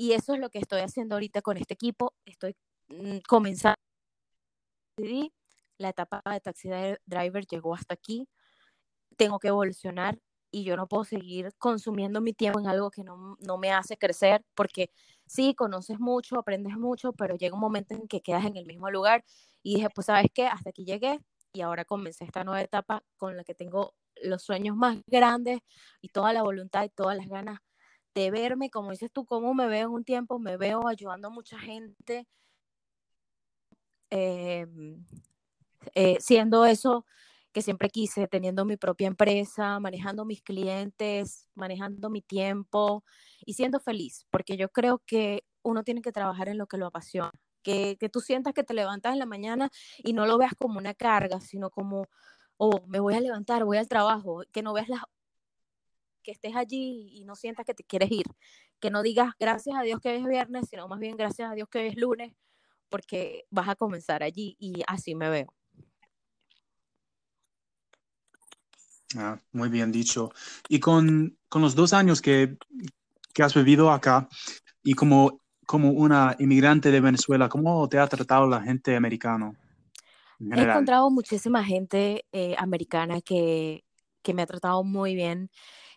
Y 0.00 0.14
eso 0.14 0.32
es 0.32 0.40
lo 0.40 0.48
que 0.48 0.58
estoy 0.58 0.80
haciendo 0.80 1.14
ahorita 1.14 1.42
con 1.42 1.58
este 1.58 1.74
equipo. 1.74 2.14
Estoy 2.24 2.56
mm, 2.88 3.18
comenzando. 3.28 3.76
La 5.76 5.90
etapa 5.90 6.22
de 6.24 6.40
taxi 6.40 6.70
driver 7.04 7.46
llegó 7.46 7.74
hasta 7.74 7.92
aquí. 7.92 8.26
Tengo 9.18 9.38
que 9.38 9.48
evolucionar 9.48 10.18
y 10.50 10.64
yo 10.64 10.78
no 10.78 10.88
puedo 10.88 11.04
seguir 11.04 11.52
consumiendo 11.58 12.22
mi 12.22 12.32
tiempo 12.32 12.58
en 12.60 12.66
algo 12.66 12.90
que 12.90 13.04
no, 13.04 13.36
no, 13.40 13.58
me 13.58 13.72
hace 13.72 13.98
crecer, 13.98 14.42
porque 14.54 14.90
sí, 15.26 15.54
conoces 15.54 16.00
mucho, 16.00 16.38
aprendes 16.38 16.78
mucho, 16.78 17.12
pero 17.12 17.36
llega 17.36 17.54
un 17.54 17.60
momento 17.60 17.92
en 17.94 18.08
que 18.08 18.22
quedas 18.22 18.46
en 18.46 18.56
el 18.56 18.64
mismo 18.64 18.90
lugar 18.90 19.22
y 19.62 19.74
dije, 19.74 19.90
pues 19.94 20.06
sabes 20.06 20.28
qué, 20.32 20.46
hasta 20.46 20.70
aquí 20.70 20.86
llegué 20.86 21.20
y 21.52 21.60
ahora 21.60 21.84
comencé 21.84 22.24
esta 22.24 22.42
nueva 22.42 22.62
etapa 22.62 23.04
con 23.18 23.36
la 23.36 23.44
que 23.44 23.54
tengo 23.54 23.92
los 24.22 24.42
sueños 24.42 24.76
más 24.76 24.96
grandes 25.06 25.60
y 26.00 26.08
toda 26.08 26.32
la 26.32 26.42
voluntad 26.42 26.84
y 26.84 26.88
todas 26.88 27.18
las 27.18 27.28
ganas 27.28 27.60
de 28.14 28.30
verme, 28.30 28.70
como 28.70 28.90
dices 28.90 29.10
tú, 29.12 29.24
cómo 29.24 29.54
me 29.54 29.66
veo 29.66 29.88
en 29.88 29.94
un 29.94 30.04
tiempo, 30.04 30.38
me 30.38 30.56
veo 30.56 30.86
ayudando 30.88 31.28
a 31.28 31.30
mucha 31.30 31.58
gente, 31.58 32.26
em, 34.10 35.04
eh, 35.94 36.16
siendo 36.20 36.64
eso 36.66 37.04
que 37.52 37.62
siempre 37.62 37.90
quise, 37.90 38.28
teniendo 38.28 38.64
mi 38.64 38.76
propia 38.76 39.08
empresa, 39.08 39.80
manejando 39.80 40.24
mis 40.24 40.42
clientes, 40.42 41.48
manejando 41.54 42.10
mi 42.10 42.22
tiempo 42.22 43.04
y 43.44 43.54
siendo 43.54 43.80
feliz, 43.80 44.26
porque 44.30 44.56
yo 44.56 44.70
creo 44.70 45.02
que 45.06 45.44
uno 45.62 45.82
tiene 45.84 46.02
que 46.02 46.12
trabajar 46.12 46.48
en 46.48 46.58
lo 46.58 46.66
que 46.66 46.76
lo 46.78 46.86
apasiona. 46.86 47.32
Que, 47.62 47.98
que 47.98 48.08
tú 48.08 48.20
sientas 48.20 48.54
que 48.54 48.64
te 48.64 48.72
levantas 48.72 49.12
en 49.12 49.18
la 49.18 49.26
mañana 49.26 49.70
y 49.98 50.14
no 50.14 50.24
lo 50.26 50.38
veas 50.38 50.54
como 50.58 50.78
una 50.78 50.94
carga, 50.94 51.40
sino 51.40 51.70
como, 51.70 52.06
oh, 52.56 52.80
me 52.86 53.00
voy 53.00 53.14
a 53.14 53.20
levantar, 53.20 53.64
voy 53.64 53.76
al 53.78 53.88
trabajo, 53.88 54.42
que 54.52 54.62
no 54.62 54.72
veas 54.72 54.88
las 54.88 55.02
que 56.30 56.34
estés 56.34 56.56
allí 56.56 57.10
y 57.12 57.24
no 57.24 57.34
sientas 57.34 57.66
que 57.66 57.74
te 57.74 57.82
quieres 57.82 58.10
ir. 58.10 58.26
Que 58.78 58.90
no 58.90 59.02
digas 59.02 59.34
gracias 59.38 59.76
a 59.76 59.82
Dios 59.82 60.00
que 60.00 60.16
es 60.16 60.24
viernes, 60.24 60.68
sino 60.70 60.86
más 60.86 61.00
bien 61.00 61.16
gracias 61.16 61.50
a 61.50 61.54
Dios 61.54 61.68
que 61.68 61.88
es 61.88 61.96
lunes, 61.96 62.32
porque 62.88 63.46
vas 63.50 63.68
a 63.68 63.74
comenzar 63.74 64.22
allí 64.22 64.56
y 64.58 64.82
así 64.86 65.14
me 65.14 65.28
veo. 65.28 65.52
Ah, 69.16 69.38
muy 69.52 69.68
bien 69.68 69.90
dicho. 69.90 70.30
Y 70.68 70.78
con, 70.78 71.36
con 71.48 71.62
los 71.62 71.74
dos 71.74 71.92
años 71.92 72.22
que, 72.22 72.56
que, 73.34 73.42
has 73.42 73.54
vivido 73.54 73.90
acá 73.90 74.28
y 74.84 74.94
como, 74.94 75.40
como 75.66 75.90
una 75.90 76.36
inmigrante 76.38 76.92
de 76.92 77.00
Venezuela, 77.00 77.48
¿cómo 77.48 77.88
te 77.88 77.98
ha 77.98 78.06
tratado 78.06 78.46
la 78.46 78.62
gente 78.62 78.94
americana? 78.94 79.52
He 80.38 80.62
encontrado 80.62 81.10
muchísima 81.10 81.64
gente 81.64 82.24
eh, 82.30 82.54
americana 82.56 83.20
que, 83.20 83.84
que 84.22 84.32
me 84.32 84.42
ha 84.42 84.46
tratado 84.46 84.84
muy 84.84 85.16
bien 85.16 85.50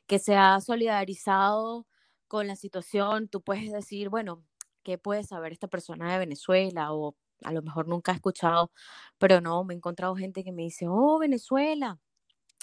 que 0.07 0.19
se 0.19 0.35
ha 0.35 0.59
solidarizado 0.61 1.87
con 2.27 2.47
la 2.47 2.55
situación, 2.55 3.27
tú 3.29 3.41
puedes 3.41 3.71
decir, 3.71 4.09
bueno, 4.09 4.43
¿qué 4.83 4.97
puede 4.97 5.23
saber 5.23 5.53
esta 5.53 5.67
persona 5.67 6.11
de 6.11 6.19
Venezuela? 6.19 6.93
O 6.93 7.15
a 7.43 7.51
lo 7.53 7.61
mejor 7.61 7.87
nunca 7.87 8.11
ha 8.11 8.15
escuchado, 8.15 8.71
pero 9.17 9.41
no, 9.41 9.63
me 9.63 9.73
he 9.73 9.77
encontrado 9.77 10.15
gente 10.15 10.43
que 10.43 10.51
me 10.51 10.63
dice, 10.63 10.85
oh, 10.89 11.19
Venezuela, 11.19 11.99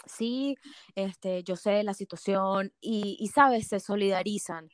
sí, 0.07 0.57
este, 0.95 1.45
yo 1.45 1.57
sé 1.57 1.83
la 1.85 1.95
situación 1.95 2.73
y, 2.81 3.17
y 3.21 3.29
sabes, 3.29 3.69
se 3.69 3.81
solidarizan. 3.81 4.71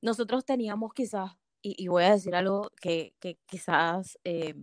Nosotros 0.00 0.44
teníamos 0.44 0.92
quizás, 0.94 1.32
y, 1.62 1.88
voy 1.88 2.04
a 2.04 2.12
decir 2.12 2.34
algo 2.34 2.70
que, 2.80 3.14
que 3.20 3.38
quizás 3.46 4.18
eh, 4.24 4.54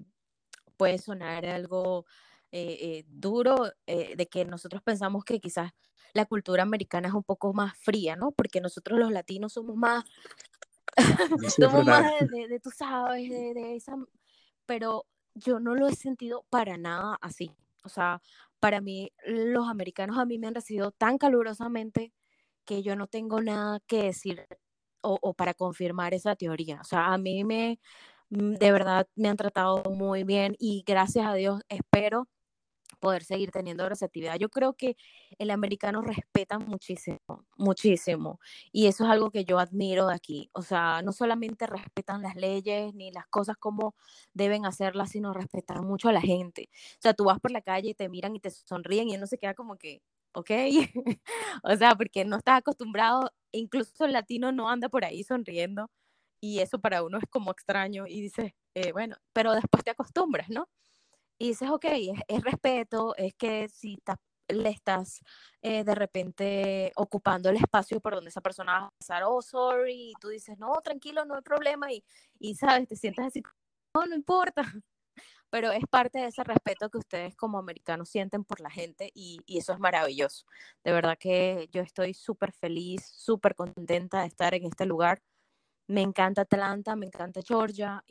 puede 0.77 0.97
sonar 0.97 1.45
algo 1.45 2.05
eh, 2.51 2.77
eh, 2.81 3.05
duro, 3.07 3.71
de 3.85 4.27
que 4.31 4.45
nosotros 4.45 4.81
pensamos 4.81 5.25
que 5.25 5.39
quizás 5.39 5.73
la 6.15 6.25
cultura 6.25 6.63
americana 6.63 7.09
es 7.09 7.13
un 7.13 7.23
poco 7.23 7.53
más 7.53 7.77
fría, 7.77 8.15
¿no? 8.15 8.31
Porque 8.31 8.61
nosotros 8.61 8.97
los 8.97 9.11
latinos 9.11 9.53
somos 9.53 9.75
más, 9.75 10.05
somos 11.59 11.85
más 11.85 12.11
de, 12.21 12.59
tú 12.61 12.71
sabes, 12.71 13.29
de, 13.29 13.53
de 13.53 13.75
esa, 13.75 13.97
pero 14.65 15.05
yo 15.33 15.59
no 15.59 15.75
lo 15.75 15.87
he 15.87 15.95
sentido 15.95 16.45
para 16.49 16.77
nada 16.77 17.17
así. 17.21 17.51
O 17.83 17.89
sea, 17.89 18.21
para 18.61 18.79
mí, 18.79 19.11
los 19.25 19.67
americanos 19.67 20.17
a 20.17 20.25
mí 20.25 20.39
me 20.39 20.47
han 20.47 20.55
recibido 20.55 20.91
tan 20.91 21.17
calurosamente 21.17 22.13
que 22.63 22.81
yo 22.81 22.95
no 22.95 23.07
tengo 23.07 23.41
nada 23.41 23.81
que 23.85 24.03
decir 24.03 24.47
o, 25.01 25.33
para 25.33 25.53
confirmar 25.53 26.13
esa 26.13 26.35
teoría. 26.37 26.79
O 26.81 26.85
sea, 26.85 27.13
a 27.13 27.17
mí 27.17 27.43
me, 27.43 27.79
mm, 28.29 28.53
de 28.53 28.71
verdad, 28.71 29.07
me 29.15 29.27
han 29.27 29.37
tratado 29.37 29.83
muy 29.91 30.23
bien 30.23 30.55
y 30.59 30.83
gracias 30.87 31.27
a 31.27 31.33
Dios 31.33 31.61
espero 31.69 32.27
poder 33.05 33.23
seguir 33.23 33.51
teniendo 33.51 33.87
receptividad. 33.87 34.39
Yo 34.39 34.49
creo 34.49 34.73
que 34.73 34.97
el 35.37 35.51
americano 35.51 36.01
respeta 36.01 36.57
muchísimo, 36.57 37.19
muchísimo. 37.55 38.39
Y 38.71 38.87
eso 38.87 39.03
es 39.03 39.11
algo 39.11 39.29
que 39.29 39.45
yo 39.45 39.59
admiro 39.59 40.07
de 40.07 40.15
aquí. 40.15 40.49
O 40.53 40.63
sea, 40.63 41.03
no 41.03 41.11
solamente 41.11 41.67
respetan 41.67 42.23
las 42.23 42.35
leyes 42.35 42.95
ni 42.95 43.11
las 43.11 43.27
cosas 43.27 43.57
como 43.57 43.93
deben 44.33 44.65
hacerlas, 44.65 45.11
sino 45.11 45.33
respetan 45.33 45.85
mucho 45.85 46.09
a 46.09 46.13
la 46.13 46.21
gente. 46.21 46.69
O 46.97 47.01
sea, 47.01 47.13
tú 47.13 47.25
vas 47.25 47.39
por 47.39 47.51
la 47.51 47.61
calle 47.61 47.89
y 47.91 47.93
te 47.93 48.09
miran 48.09 48.35
y 48.35 48.39
te 48.39 48.49
sonríen 48.49 49.07
y 49.09 49.17
uno 49.17 49.27
se 49.27 49.37
queda 49.37 49.53
como 49.53 49.77
que, 49.77 50.01
ok. 50.33 50.49
o 51.63 51.75
sea, 51.77 51.93
porque 51.95 52.25
no 52.25 52.37
estás 52.37 52.57
acostumbrado, 52.57 53.31
incluso 53.51 54.05
el 54.05 54.13
latino 54.13 54.51
no 54.51 54.67
anda 54.67 54.89
por 54.89 55.05
ahí 55.05 55.23
sonriendo. 55.23 55.91
Y 56.41 56.59
eso 56.59 56.79
para 56.79 57.03
uno 57.03 57.19
es 57.19 57.25
como 57.29 57.51
extraño 57.51 58.07
y 58.07 58.21
dices, 58.21 58.53
eh, 58.73 58.91
bueno, 58.93 59.15
pero 59.31 59.53
después 59.53 59.83
te 59.83 59.91
acostumbras, 59.91 60.49
¿no? 60.49 60.67
Y 61.37 61.49
dices, 61.49 61.69
ok, 61.69 61.85
es, 62.27 62.43
respeto, 62.43 63.15
es 63.17 63.33
que 63.35 63.67
si 63.69 63.97
le 64.47 64.69
estás 64.69 65.21
eh, 65.61 65.83
de 65.83 65.95
repente 65.95 66.91
ocupando 66.95 67.49
el 67.49 67.57
espacio 67.57 67.99
por 67.99 68.15
donde 68.15 68.29
esa 68.29 68.41
persona 68.41 68.79
va 68.79 68.85
a 68.87 68.91
pasar, 68.97 69.23
oh, 69.25 69.41
sorry, 69.41 70.11
y 70.11 70.13
tú 70.19 70.29
dices, 70.29 70.57
no, 70.59 70.71
tranquilo, 70.83 71.25
no 71.25 71.35
hay 71.35 71.41
problema, 71.41 71.91
y, 71.91 72.03
y 72.39 72.55
sabes, 72.55 72.87
te 72.87 72.95
sientes 72.95 73.25
así, 73.25 73.41
no, 73.93 74.05
no 74.05 74.15
importa, 74.15 74.61
pero 75.49 75.71
es 75.71 75.83
parte 75.89 76.19
de 76.19 76.27
ese 76.27 76.43
respeto 76.43 76.89
que 76.89 76.97
ustedes 76.97 77.35
como 77.35 77.57
americanos 77.57 78.09
sienten 78.09 78.43
por 78.43 78.61
la 78.61 78.69
gente 78.69 79.11
y, 79.13 79.39
y 79.45 79.57
eso 79.59 79.73
es 79.73 79.79
maravilloso. 79.79 80.45
De 80.83 80.91
verdad 80.91 81.17
que 81.19 81.69
yo 81.71 81.81
estoy 81.81 82.13
súper 82.13 82.51
feliz, 82.51 83.05
súper 83.05 83.55
contenta 83.55 84.21
de 84.21 84.27
estar 84.27 84.53
en 84.53 84.65
este 84.65 84.85
lugar. 84.85 85.21
Me 85.87 86.01
encanta 86.01 86.41
Atlanta, 86.41 86.95
me 86.95 87.05
encanta 87.05 87.41
Georgia 87.45 88.03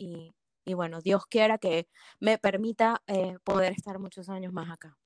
y 0.65 0.75
bueno, 0.75 1.01
Dios 1.01 1.27
quiera 1.27 1.59
que 1.59 1.89
me 2.21 2.39
permita 2.39 3.03
eh, 3.07 3.37
poder 3.45 3.73
estar 3.73 3.99
muchos 3.99 4.29
años 4.29 4.53
más 4.53 4.71
acá. 4.71 4.97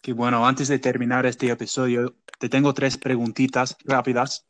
Qué 0.00 0.12
bueno, 0.12 0.46
antes 0.46 0.68
de 0.68 0.78
terminar 0.78 1.24
este 1.24 1.50
episodio, 1.50 2.16
te 2.38 2.48
tengo 2.48 2.74
tres 2.74 2.98
preguntitas 2.98 3.76
rápidas, 3.84 4.46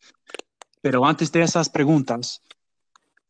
pero 0.80 1.04
antes 1.06 1.30
de 1.30 1.42
esas 1.42 1.68
preguntas, 1.68 2.42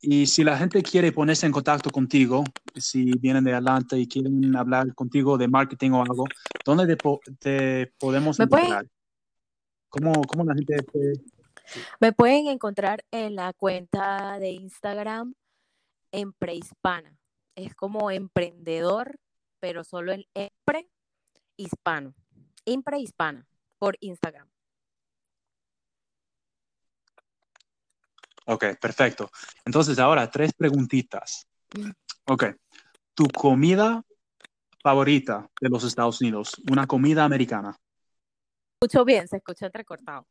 y 0.00 0.27
si 0.27 0.44
la 0.44 0.57
gente 0.57 0.83
quiere 0.83 1.12
ponerse 1.12 1.46
en 1.46 1.53
contacto 1.53 1.90
contigo, 1.90 2.44
si 2.74 3.12
vienen 3.18 3.44
de 3.44 3.55
Atlanta 3.55 3.96
y 3.96 4.07
quieren 4.07 4.55
hablar 4.57 4.94
contigo 4.94 5.37
de 5.38 5.48
marketing 5.48 5.92
o 5.92 6.03
algo, 6.03 6.24
¿dónde 6.64 6.96
te, 7.38 7.92
podemos 7.98 8.38
encontrar? 8.38 8.87
¿Cómo, 9.88 10.22
¿Cómo, 10.22 10.44
la 10.44 10.55
gente 10.55 10.77
me 12.00 12.12
pueden 12.12 12.48
encontrar 12.48 13.05
en 13.11 13.37
la 13.37 13.53
cuenta 13.53 14.38
de 14.38 14.50
Instagram 14.50 15.35
Emprehispana. 16.12 17.16
Es 17.57 17.74
como 17.74 18.11
emprendedor, 18.11 19.18
pero 19.61 19.85
solo 19.85 20.12
en 20.12 20.24
Empre 20.35 20.88
Hispano. 21.57 22.14
Hispana 22.66 23.46
por 23.79 23.96
Instagram. 24.00 24.48
Ok, 28.46 28.64
perfecto. 28.81 29.31
Entonces 29.64 29.98
ahora 29.98 30.31
tres 30.31 30.53
preguntitas. 30.53 31.46
Ok, 32.27 32.44
tu 33.14 33.27
comida 33.29 34.03
favorita 34.83 35.48
de 35.61 35.68
los 35.70 35.85
Estados 35.85 36.20
Unidos, 36.20 36.61
una 36.70 36.87
comida 36.87 37.24
americana. 37.24 37.77
Escucho 38.81 39.05
bien, 39.05 39.27
se 39.29 39.38
escucha 39.38 39.66
entrecortado. 39.66 40.27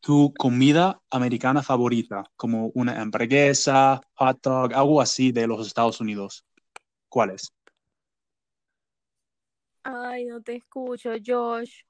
Tu 0.00 0.32
comida 0.36 1.00
americana 1.10 1.62
favorita, 1.62 2.24
como 2.36 2.70
una 2.74 3.00
hamburguesa, 3.00 4.00
hot 4.14 4.42
dog, 4.42 4.74
algo 4.74 5.00
así 5.00 5.30
de 5.30 5.46
los 5.46 5.66
Estados 5.66 6.00
Unidos. 6.00 6.44
¿Cuál 7.08 7.30
es? 7.30 7.52
Ay, 9.82 10.24
no 10.26 10.42
te 10.42 10.56
escucho, 10.56 11.10
Josh. 11.24 11.82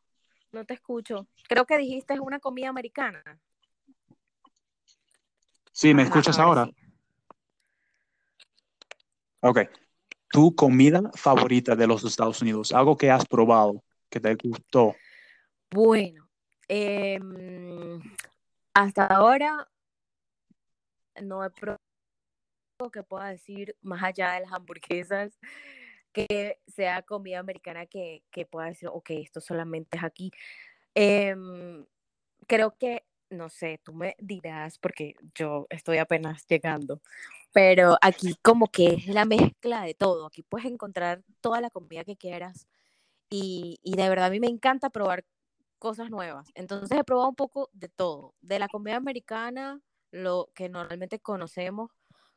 No 0.52 0.64
te 0.64 0.74
escucho. 0.74 1.28
Creo 1.48 1.64
que 1.64 1.78
dijiste 1.78 2.14
es 2.14 2.20
una 2.20 2.40
comida 2.40 2.68
americana. 2.68 3.22
Sí, 5.72 5.94
¿me 5.94 6.02
escuchas 6.02 6.38
ahora? 6.38 6.68
Ok. 9.40 9.60
Tu 10.32 10.54
comida 10.54 11.10
favorita 11.14 11.74
de 11.74 11.86
los 11.86 12.04
Estados 12.04 12.42
Unidos, 12.42 12.72
algo 12.72 12.96
que 12.96 13.10
has 13.10 13.24
probado, 13.26 13.82
que 14.08 14.20
te 14.20 14.34
gustó. 14.34 14.94
Bueno, 15.70 16.29
Em, 16.72 18.00
hasta 18.74 19.04
ahora 19.04 19.68
no 21.20 21.44
he 21.44 21.50
probado 21.50 21.80
que 22.92 23.02
pueda 23.02 23.26
decir 23.26 23.76
más 23.82 24.00
allá 24.04 24.34
de 24.34 24.42
las 24.42 24.52
hamburguesas 24.52 25.36
que 26.12 26.60
sea 26.68 27.02
comida 27.02 27.40
americana 27.40 27.86
que, 27.86 28.22
pueda 28.48 28.68
decir, 28.68 28.88
ok, 28.88 29.10
esto 29.10 29.40
solamente 29.40 29.98
es 29.98 30.04
aquí. 30.04 30.30
Em, 30.94 31.84
creo 32.46 32.76
que, 32.78 33.04
no 33.30 33.48
sé, 33.48 33.80
tú 33.82 33.92
me 33.92 34.14
dirás, 34.20 34.78
porque 34.78 35.16
yo 35.34 35.66
estoy 35.70 35.98
apenas 35.98 36.46
llegando, 36.46 37.02
pero 37.52 37.96
aquí 38.00 38.36
como 38.42 38.68
que 38.68 38.94
es 38.94 39.08
la 39.08 39.24
mezcla 39.24 39.82
de 39.82 39.94
todo. 39.94 40.26
Aquí 40.26 40.42
puedes 40.44 40.70
encontrar 40.70 41.24
toda 41.40 41.60
la 41.60 41.70
comida 41.70 42.04
que 42.04 42.16
quieras. 42.16 42.68
Y, 43.30 43.80
y 43.82 43.96
de 43.96 44.08
verdad 44.08 44.26
a 44.26 44.30
mí 44.30 44.40
me 44.40 44.48
encanta 44.48 44.90
probar 44.90 45.24
cosas 45.80 46.10
nuevas. 46.10 46.48
Entonces 46.54 46.96
he 46.96 47.02
probado 47.02 47.30
un 47.30 47.34
poco 47.34 47.70
de 47.72 47.88
todo, 47.88 48.34
de 48.40 48.60
la 48.60 48.68
comida 48.68 48.96
americana, 48.96 49.80
lo 50.12 50.50
que 50.54 50.68
normalmente 50.68 51.18
conocemos 51.18 51.90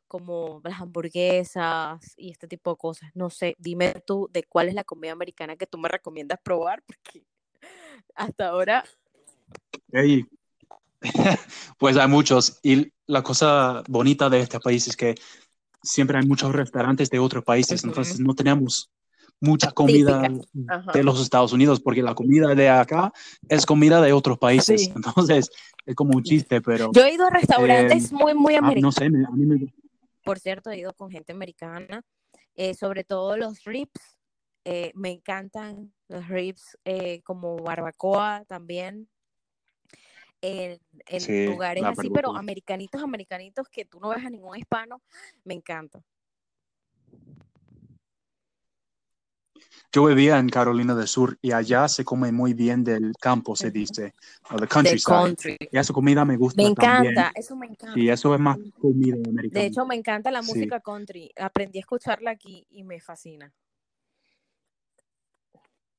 como 0.07 0.61
las 0.63 0.79
hamburguesas 0.79 2.13
y 2.17 2.31
este 2.31 2.47
tipo 2.47 2.71
de 2.71 2.77
cosas. 2.77 3.11
No 3.13 3.29
sé, 3.29 3.55
dime 3.59 3.93
tú 4.05 4.29
de 4.31 4.43
cuál 4.43 4.69
es 4.69 4.73
la 4.73 4.83
comida 4.83 5.11
americana 5.11 5.55
que 5.55 5.67
tú 5.67 5.77
me 5.77 5.89
recomiendas 5.89 6.39
probar, 6.43 6.81
porque 6.85 7.25
hasta 8.15 8.47
ahora... 8.47 8.83
pues 11.77 11.97
hay 11.97 12.07
muchos. 12.07 12.59
Y 12.63 12.91
la 13.05 13.21
cosa 13.23 13.83
bonita 13.87 14.29
de 14.29 14.39
este 14.39 14.59
país 14.59 14.87
es 14.87 14.95
que 14.95 15.15
siempre 15.81 16.17
hay 16.17 16.25
muchos 16.25 16.53
restaurantes 16.53 17.09
de 17.09 17.19
otros 17.19 17.43
países, 17.43 17.83
entonces 17.83 18.19
no 18.19 18.33
tenemos 18.33 18.89
mucha 19.39 19.71
comida 19.71 20.21
de 20.93 21.03
los 21.03 21.21
Estados 21.21 21.51
Unidos, 21.51 21.81
porque 21.81 22.01
la 22.01 22.15
comida 22.15 22.55
de 22.55 22.69
acá 22.69 23.11
es 23.49 23.65
comida 23.65 24.01
de 24.01 24.13
otros 24.13 24.37
países. 24.37 24.89
Entonces, 24.95 25.49
es 25.85 25.95
como 25.95 26.15
un 26.15 26.23
chiste, 26.23 26.61
pero... 26.61 26.91
Yo 26.93 27.03
he 27.03 27.13
ido 27.13 27.25
a 27.25 27.29
restaurantes 27.29 28.11
eh, 28.11 28.15
muy, 28.15 28.33
muy 28.33 28.55
americanos. 28.55 28.81
no 28.81 28.91
sé, 28.91 29.05
a 29.05 29.31
mí 29.31 29.45
me... 29.45 29.73
Por 30.23 30.39
cierto, 30.39 30.71
he 30.71 30.79
ido 30.79 30.93
con 30.93 31.11
gente 31.11 31.33
americana, 31.33 32.01
eh, 32.55 32.73
sobre 32.73 33.03
todo 33.03 33.35
los 33.35 33.63
ribs. 33.65 34.17
Eh, 34.65 34.93
me 34.95 35.11
encantan 35.11 35.93
los 36.07 36.25
ribs 36.29 36.77
como 37.25 37.57
barbacoa 37.57 38.45
también. 38.47 39.09
En, 40.39 40.79
lugares 41.45 41.83
así, 41.85 42.09
pero 42.09 42.35
americanitos, 42.35 43.01
americanitos 43.01 43.67
que 43.69 43.85
tú 43.85 43.99
no 44.01 44.09
ves 44.09 44.25
a 44.25 44.29
ningún 44.29 44.57
hispano, 44.57 45.01
me 45.45 45.53
encanta. 45.53 46.01
Yo 49.91 50.05
vivía 50.05 50.39
en 50.39 50.49
Carolina 50.49 50.95
del 50.95 51.07
Sur 51.07 51.37
y 51.41 51.51
allá 51.51 51.87
se 51.87 52.03
come 52.03 52.31
muy 52.31 52.53
bien 52.53 52.83
del 52.83 53.13
campo, 53.19 53.55
se 53.55 53.69
dice, 53.69 54.13
o 54.49 54.57
del 54.57 54.67
countryside. 54.67 55.57
Y 55.71 55.77
esa 55.77 55.93
comida 55.93 56.25
me 56.25 56.35
gusta. 56.35 56.61
Me 56.61 56.69
encanta, 56.69 57.31
eso 57.35 57.55
me 57.55 57.67
encanta. 57.67 57.99
Y 57.99 58.09
eso 58.09 58.33
es 58.33 58.39
más 58.39 58.57
comida 58.79 59.15
americana. 59.15 59.61
De 59.61 59.67
hecho, 59.67 59.85
me 59.85 59.95
encanta 59.95 60.31
la 60.31 60.41
música 60.41 60.79
country. 60.79 61.31
Aprendí 61.39 61.77
a 61.77 61.81
escucharla 61.81 62.31
aquí 62.31 62.65
y 62.71 62.83
me 62.83 62.99
fascina. 62.99 63.53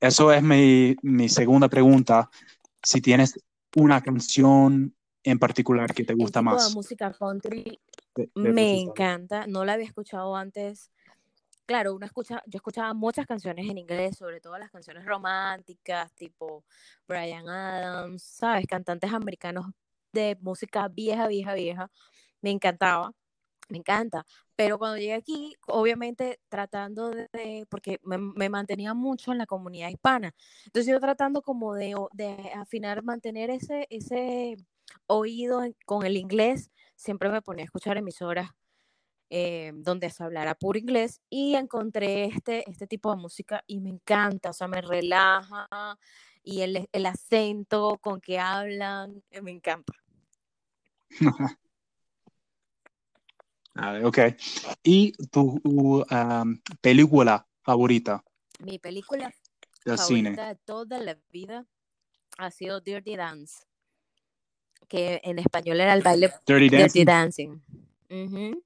Eso 0.00 0.32
es 0.32 0.42
mi, 0.42 0.96
mi 1.02 1.28
segunda 1.28 1.68
pregunta. 1.68 2.28
Si 2.82 3.00
tienes 3.00 3.38
una 3.76 4.02
canción 4.02 4.94
en 5.22 5.38
particular 5.38 5.92
que 5.94 6.04
te 6.04 6.14
gusta 6.14 6.42
más. 6.42 6.68
La 6.68 6.74
música 6.74 7.12
country 7.12 7.80
me 8.34 8.80
encanta. 8.80 9.46
No 9.46 9.64
la 9.64 9.74
había 9.74 9.86
escuchado 9.86 10.36
antes 10.36 10.90
claro, 11.66 11.94
uno 11.94 12.06
escucha, 12.06 12.42
yo 12.46 12.58
escuchaba 12.58 12.94
muchas 12.94 13.26
canciones 13.26 13.68
en 13.68 13.78
inglés, 13.78 14.16
sobre 14.16 14.40
todo 14.40 14.58
las 14.58 14.70
canciones 14.70 15.04
románticas, 15.04 16.12
tipo 16.14 16.64
Brian 17.06 17.48
Adams, 17.48 18.22
¿sabes? 18.22 18.66
Cantantes 18.66 19.12
americanos 19.12 19.66
de 20.12 20.36
música 20.40 20.88
vieja, 20.88 21.28
vieja, 21.28 21.54
vieja. 21.54 21.90
Me 22.40 22.50
encantaba, 22.50 23.12
me 23.68 23.78
encanta. 23.78 24.24
Pero 24.56 24.78
cuando 24.78 24.98
llegué 24.98 25.14
aquí, 25.14 25.54
obviamente 25.66 26.40
tratando 26.48 27.10
de, 27.10 27.66
porque 27.70 28.00
me, 28.04 28.48
mantenía 28.48 28.94
mucho 28.94 29.32
en 29.32 29.38
la 29.38 29.46
comunidad 29.46 29.88
hispana. 29.90 30.34
Entonces 30.66 30.92
yo 30.92 31.00
tratando 31.00 31.42
como 31.42 31.74
de, 31.74 31.94
de 32.12 32.52
afinar, 32.54 33.02
mantener 33.02 33.50
ese, 33.50 33.86
ese 33.90 34.56
oído 35.06 35.62
con 35.86 36.06
el 36.06 36.16
inglés, 36.16 36.70
siempre 36.96 37.30
me 37.30 37.42
ponía 37.42 37.64
a 37.64 37.66
escuchar 37.66 37.96
emisoras 37.96 38.50
eh, 39.30 39.72
donde 39.74 40.10
se 40.10 40.22
hablara 40.22 40.54
puro 40.54 40.78
inglés 40.78 41.20
y 41.30 41.54
encontré 41.54 42.26
este, 42.26 42.68
este 42.70 42.86
tipo 42.86 43.10
de 43.14 43.20
música 43.20 43.64
y 43.66 43.80
me 43.80 43.90
encanta, 43.90 44.50
o 44.50 44.52
sea, 44.52 44.68
me 44.68 44.80
relaja, 44.80 45.68
y 46.42 46.60
el, 46.60 46.88
el 46.92 47.06
acento 47.06 47.98
con 48.00 48.20
que 48.20 48.38
hablan, 48.38 49.22
eh, 49.30 49.40
me 49.40 49.50
encanta. 49.50 49.92
ok. 54.04 54.18
¿Y 54.82 55.12
tu 55.28 55.60
um, 56.10 56.60
película 56.80 57.46
favorita? 57.62 58.22
Mi 58.60 58.78
película 58.78 59.32
del 59.84 59.96
favorita 59.96 60.06
cine. 60.06 60.30
de 60.30 60.54
toda 60.64 60.98
la 60.98 61.18
vida 61.30 61.66
ha 62.38 62.50
sido 62.50 62.80
Dirty 62.80 63.16
Dance, 63.16 63.64
que 64.88 65.20
en 65.24 65.38
español 65.38 65.80
era 65.80 65.94
el 65.94 66.02
baile 66.02 66.30
Dirty 66.46 66.68
Dirty 66.68 67.04
Dancing. 67.04 67.62
Dancing. 68.08 68.62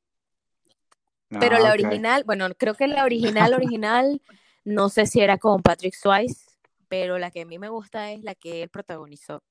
Pero 1.29 1.57
Ah, 1.57 1.61
la 1.61 1.73
original, 1.73 2.25
bueno, 2.25 2.49
creo 2.57 2.75
que 2.75 2.87
la 2.87 3.05
original, 3.05 3.55
original, 3.55 4.23
no 4.65 4.89
sé 4.89 5.07
si 5.07 5.21
era 5.21 5.39
con 5.39 5.63
Patrick 5.63 5.95
Swayze, 5.95 6.47
pero 6.89 7.19
la 7.19 7.31
que 7.31 7.43
a 7.43 7.47
mí 7.47 7.59
me 7.59 7.69
gusta 7.69 8.13
es 8.13 8.23
la 8.23 8.35
que 8.35 8.63
él 8.63 8.69
protagonizó. 8.71 9.43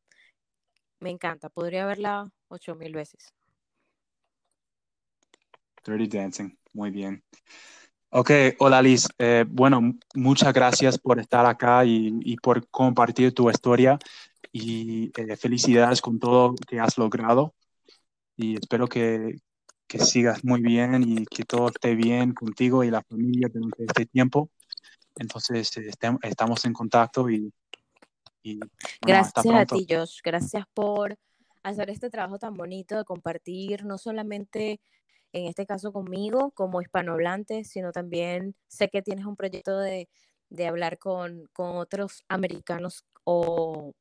Me 0.99 1.11
encanta, 1.11 1.49
podría 1.49 1.85
verla 1.85 2.29
ocho 2.49 2.75
mil 2.75 2.93
veces. 2.93 3.33
Dirty 5.85 6.07
Dancing, 6.07 6.49
muy 6.73 6.91
bien. 6.91 7.23
Ok, 8.09 8.31
hola 8.59 8.81
Liz. 8.81 9.07
Eh, 9.17 9.45
bueno, 9.47 9.93
muchas 10.15 10.53
gracias 10.53 10.97
por 10.97 11.19
estar 11.19 11.45
acá 11.45 11.85
y, 11.85 12.19
y 12.21 12.37
por 12.37 12.67
compartir 12.69 13.33
tu 13.33 13.49
historia 13.49 13.99
y 14.51 15.11
eh, 15.19 15.35
felicidades 15.37 16.01
con 16.01 16.19
todo 16.19 16.55
que 16.67 16.79
has 16.79 16.97
logrado 16.97 17.53
y 18.35 18.55
espero 18.57 18.87
que, 18.87 19.37
que 19.87 19.99
sigas 19.99 20.43
muy 20.43 20.61
bien 20.61 21.03
y 21.03 21.25
que 21.25 21.43
todo 21.43 21.69
esté 21.69 21.95
bien 21.95 22.33
contigo 22.33 22.83
y 22.83 22.91
la 22.91 23.01
familia 23.01 23.47
durante 23.51 23.85
este 23.85 24.05
tiempo. 24.05 24.49
Entonces, 25.15 25.75
estem- 25.77 26.19
estamos 26.23 26.65
en 26.65 26.73
contacto 26.73 27.29
y, 27.29 27.51
y, 28.43 28.57
bueno, 28.59 28.69
Gracias 29.01 29.45
a 29.45 29.65
ti, 29.65 29.87
Josh. 29.89 30.19
Gracias 30.23 30.65
por 30.73 31.17
hacer 31.63 31.89
este 31.89 32.09
trabajo 32.09 32.37
tan 32.37 32.53
bonito 32.53 32.97
de 32.97 33.03
compartir, 33.05 33.85
no 33.85 33.97
solamente 33.97 34.79
en 35.33 35.47
este 35.47 35.65
caso 35.65 35.91
conmigo 35.91 36.51
como 36.51 36.81
hispanohablante, 36.81 37.63
sino 37.63 37.91
también 37.91 38.55
sé 38.67 38.89
que 38.89 39.01
tienes 39.01 39.25
un 39.25 39.35
proyecto 39.35 39.77
de, 39.77 40.07
de 40.49 40.67
hablar 40.67 40.97
con, 40.97 41.47
con 41.53 41.77
otros 41.77 42.23
americanos 42.29 43.05
o 43.23 43.93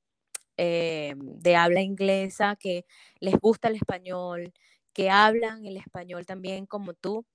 eh, 0.57 1.15
de 1.17 1.57
habla 1.57 1.83
inglesa 1.83 2.57
que 2.59 2.87
les 3.21 3.35
gusta 3.39 3.69
el 3.69 3.77
español, 3.77 4.53
que 4.97 5.11
hablan 5.11 5.67
el 5.67 5.77
español 5.77 6.25
también 6.25 6.65
como 6.65 6.95
tú. 6.95 7.27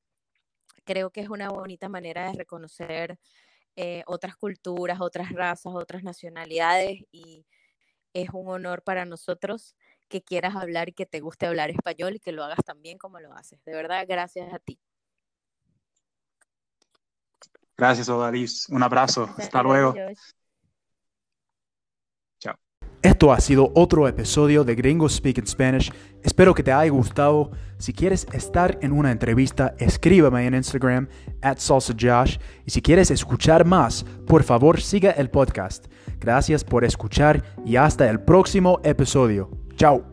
Creo 0.84 1.12
que 1.12 1.22
es 1.22 1.30
una 1.30 1.48
bonita 1.50 1.90
manera 1.90 2.26
de 2.26 2.34
reconocer 2.34 3.20
eh, 3.76 4.02
otras 4.08 4.36
culturas, 4.36 5.00
otras 5.00 5.32
razas, 5.32 5.72
otras 5.76 6.02
nacionalidades 6.02 7.04
y 7.12 7.46
es 8.14 8.30
un 8.34 8.50
honor 8.50 8.82
para 8.82 9.06
nosotros 9.06 9.76
que 10.10 10.24
quieras 10.24 10.56
hablar 10.56 10.90
y 10.90 10.94
que 10.94 11.06
te 11.06 11.20
guste 11.20 11.46
hablar 11.46 11.70
español 11.70 12.16
y 12.16 12.20
que 12.20 12.32
lo 12.32 12.44
hagas 12.44 12.66
tan 12.66 12.82
bien 12.82 12.98
como 12.98 13.20
lo 13.20 13.32
haces. 13.34 13.64
De 13.64 13.74
verdad, 13.74 14.06
gracias 14.10 14.52
a 14.52 14.58
ti. 14.58 14.80
Gracias, 17.78 18.10
hola 18.10 18.32
Liz. 18.32 18.68
Un 18.70 18.82
abrazo. 18.82 19.30
Hasta 19.38 19.62
luego. 19.62 19.96
Esto 23.02 23.34
ha 23.34 23.40
sido 23.40 23.72
otro 23.74 24.08
episodio 24.08 24.64
de 24.64 24.76
Gringo 24.76 25.10
Speak 25.10 25.40
in 25.40 25.48
Spanish. 25.48 25.92
Espero 26.22 26.54
que 26.54 26.62
te 26.62 26.72
haya 26.72 26.92
gustado. 26.92 27.50
Si 27.80 27.94
quieres 27.94 28.28
estar 28.32 28.78
en 28.82 28.92
una 28.92 29.12
entrevista, 29.12 29.74
escríbeme 29.80 30.46
en 30.46 30.54
Instagram 30.54 31.08
at 31.42 31.58
salsajosh. 31.58 32.38
Y 32.64 32.70
si 32.70 32.80
quieres 32.80 33.10
escuchar 33.10 33.66
más, 33.66 34.06
por 34.28 34.44
favor 34.44 34.80
siga 34.80 35.12
el 35.12 35.32
podcast. 35.32 35.88
Gracias 36.20 36.64
por 36.64 36.86
escuchar 36.86 37.44
y 37.66 37.76
hasta 37.76 38.08
el 38.08 38.20
próximo 38.20 38.80
episodio. 38.84 39.50
Chao. 39.76 40.11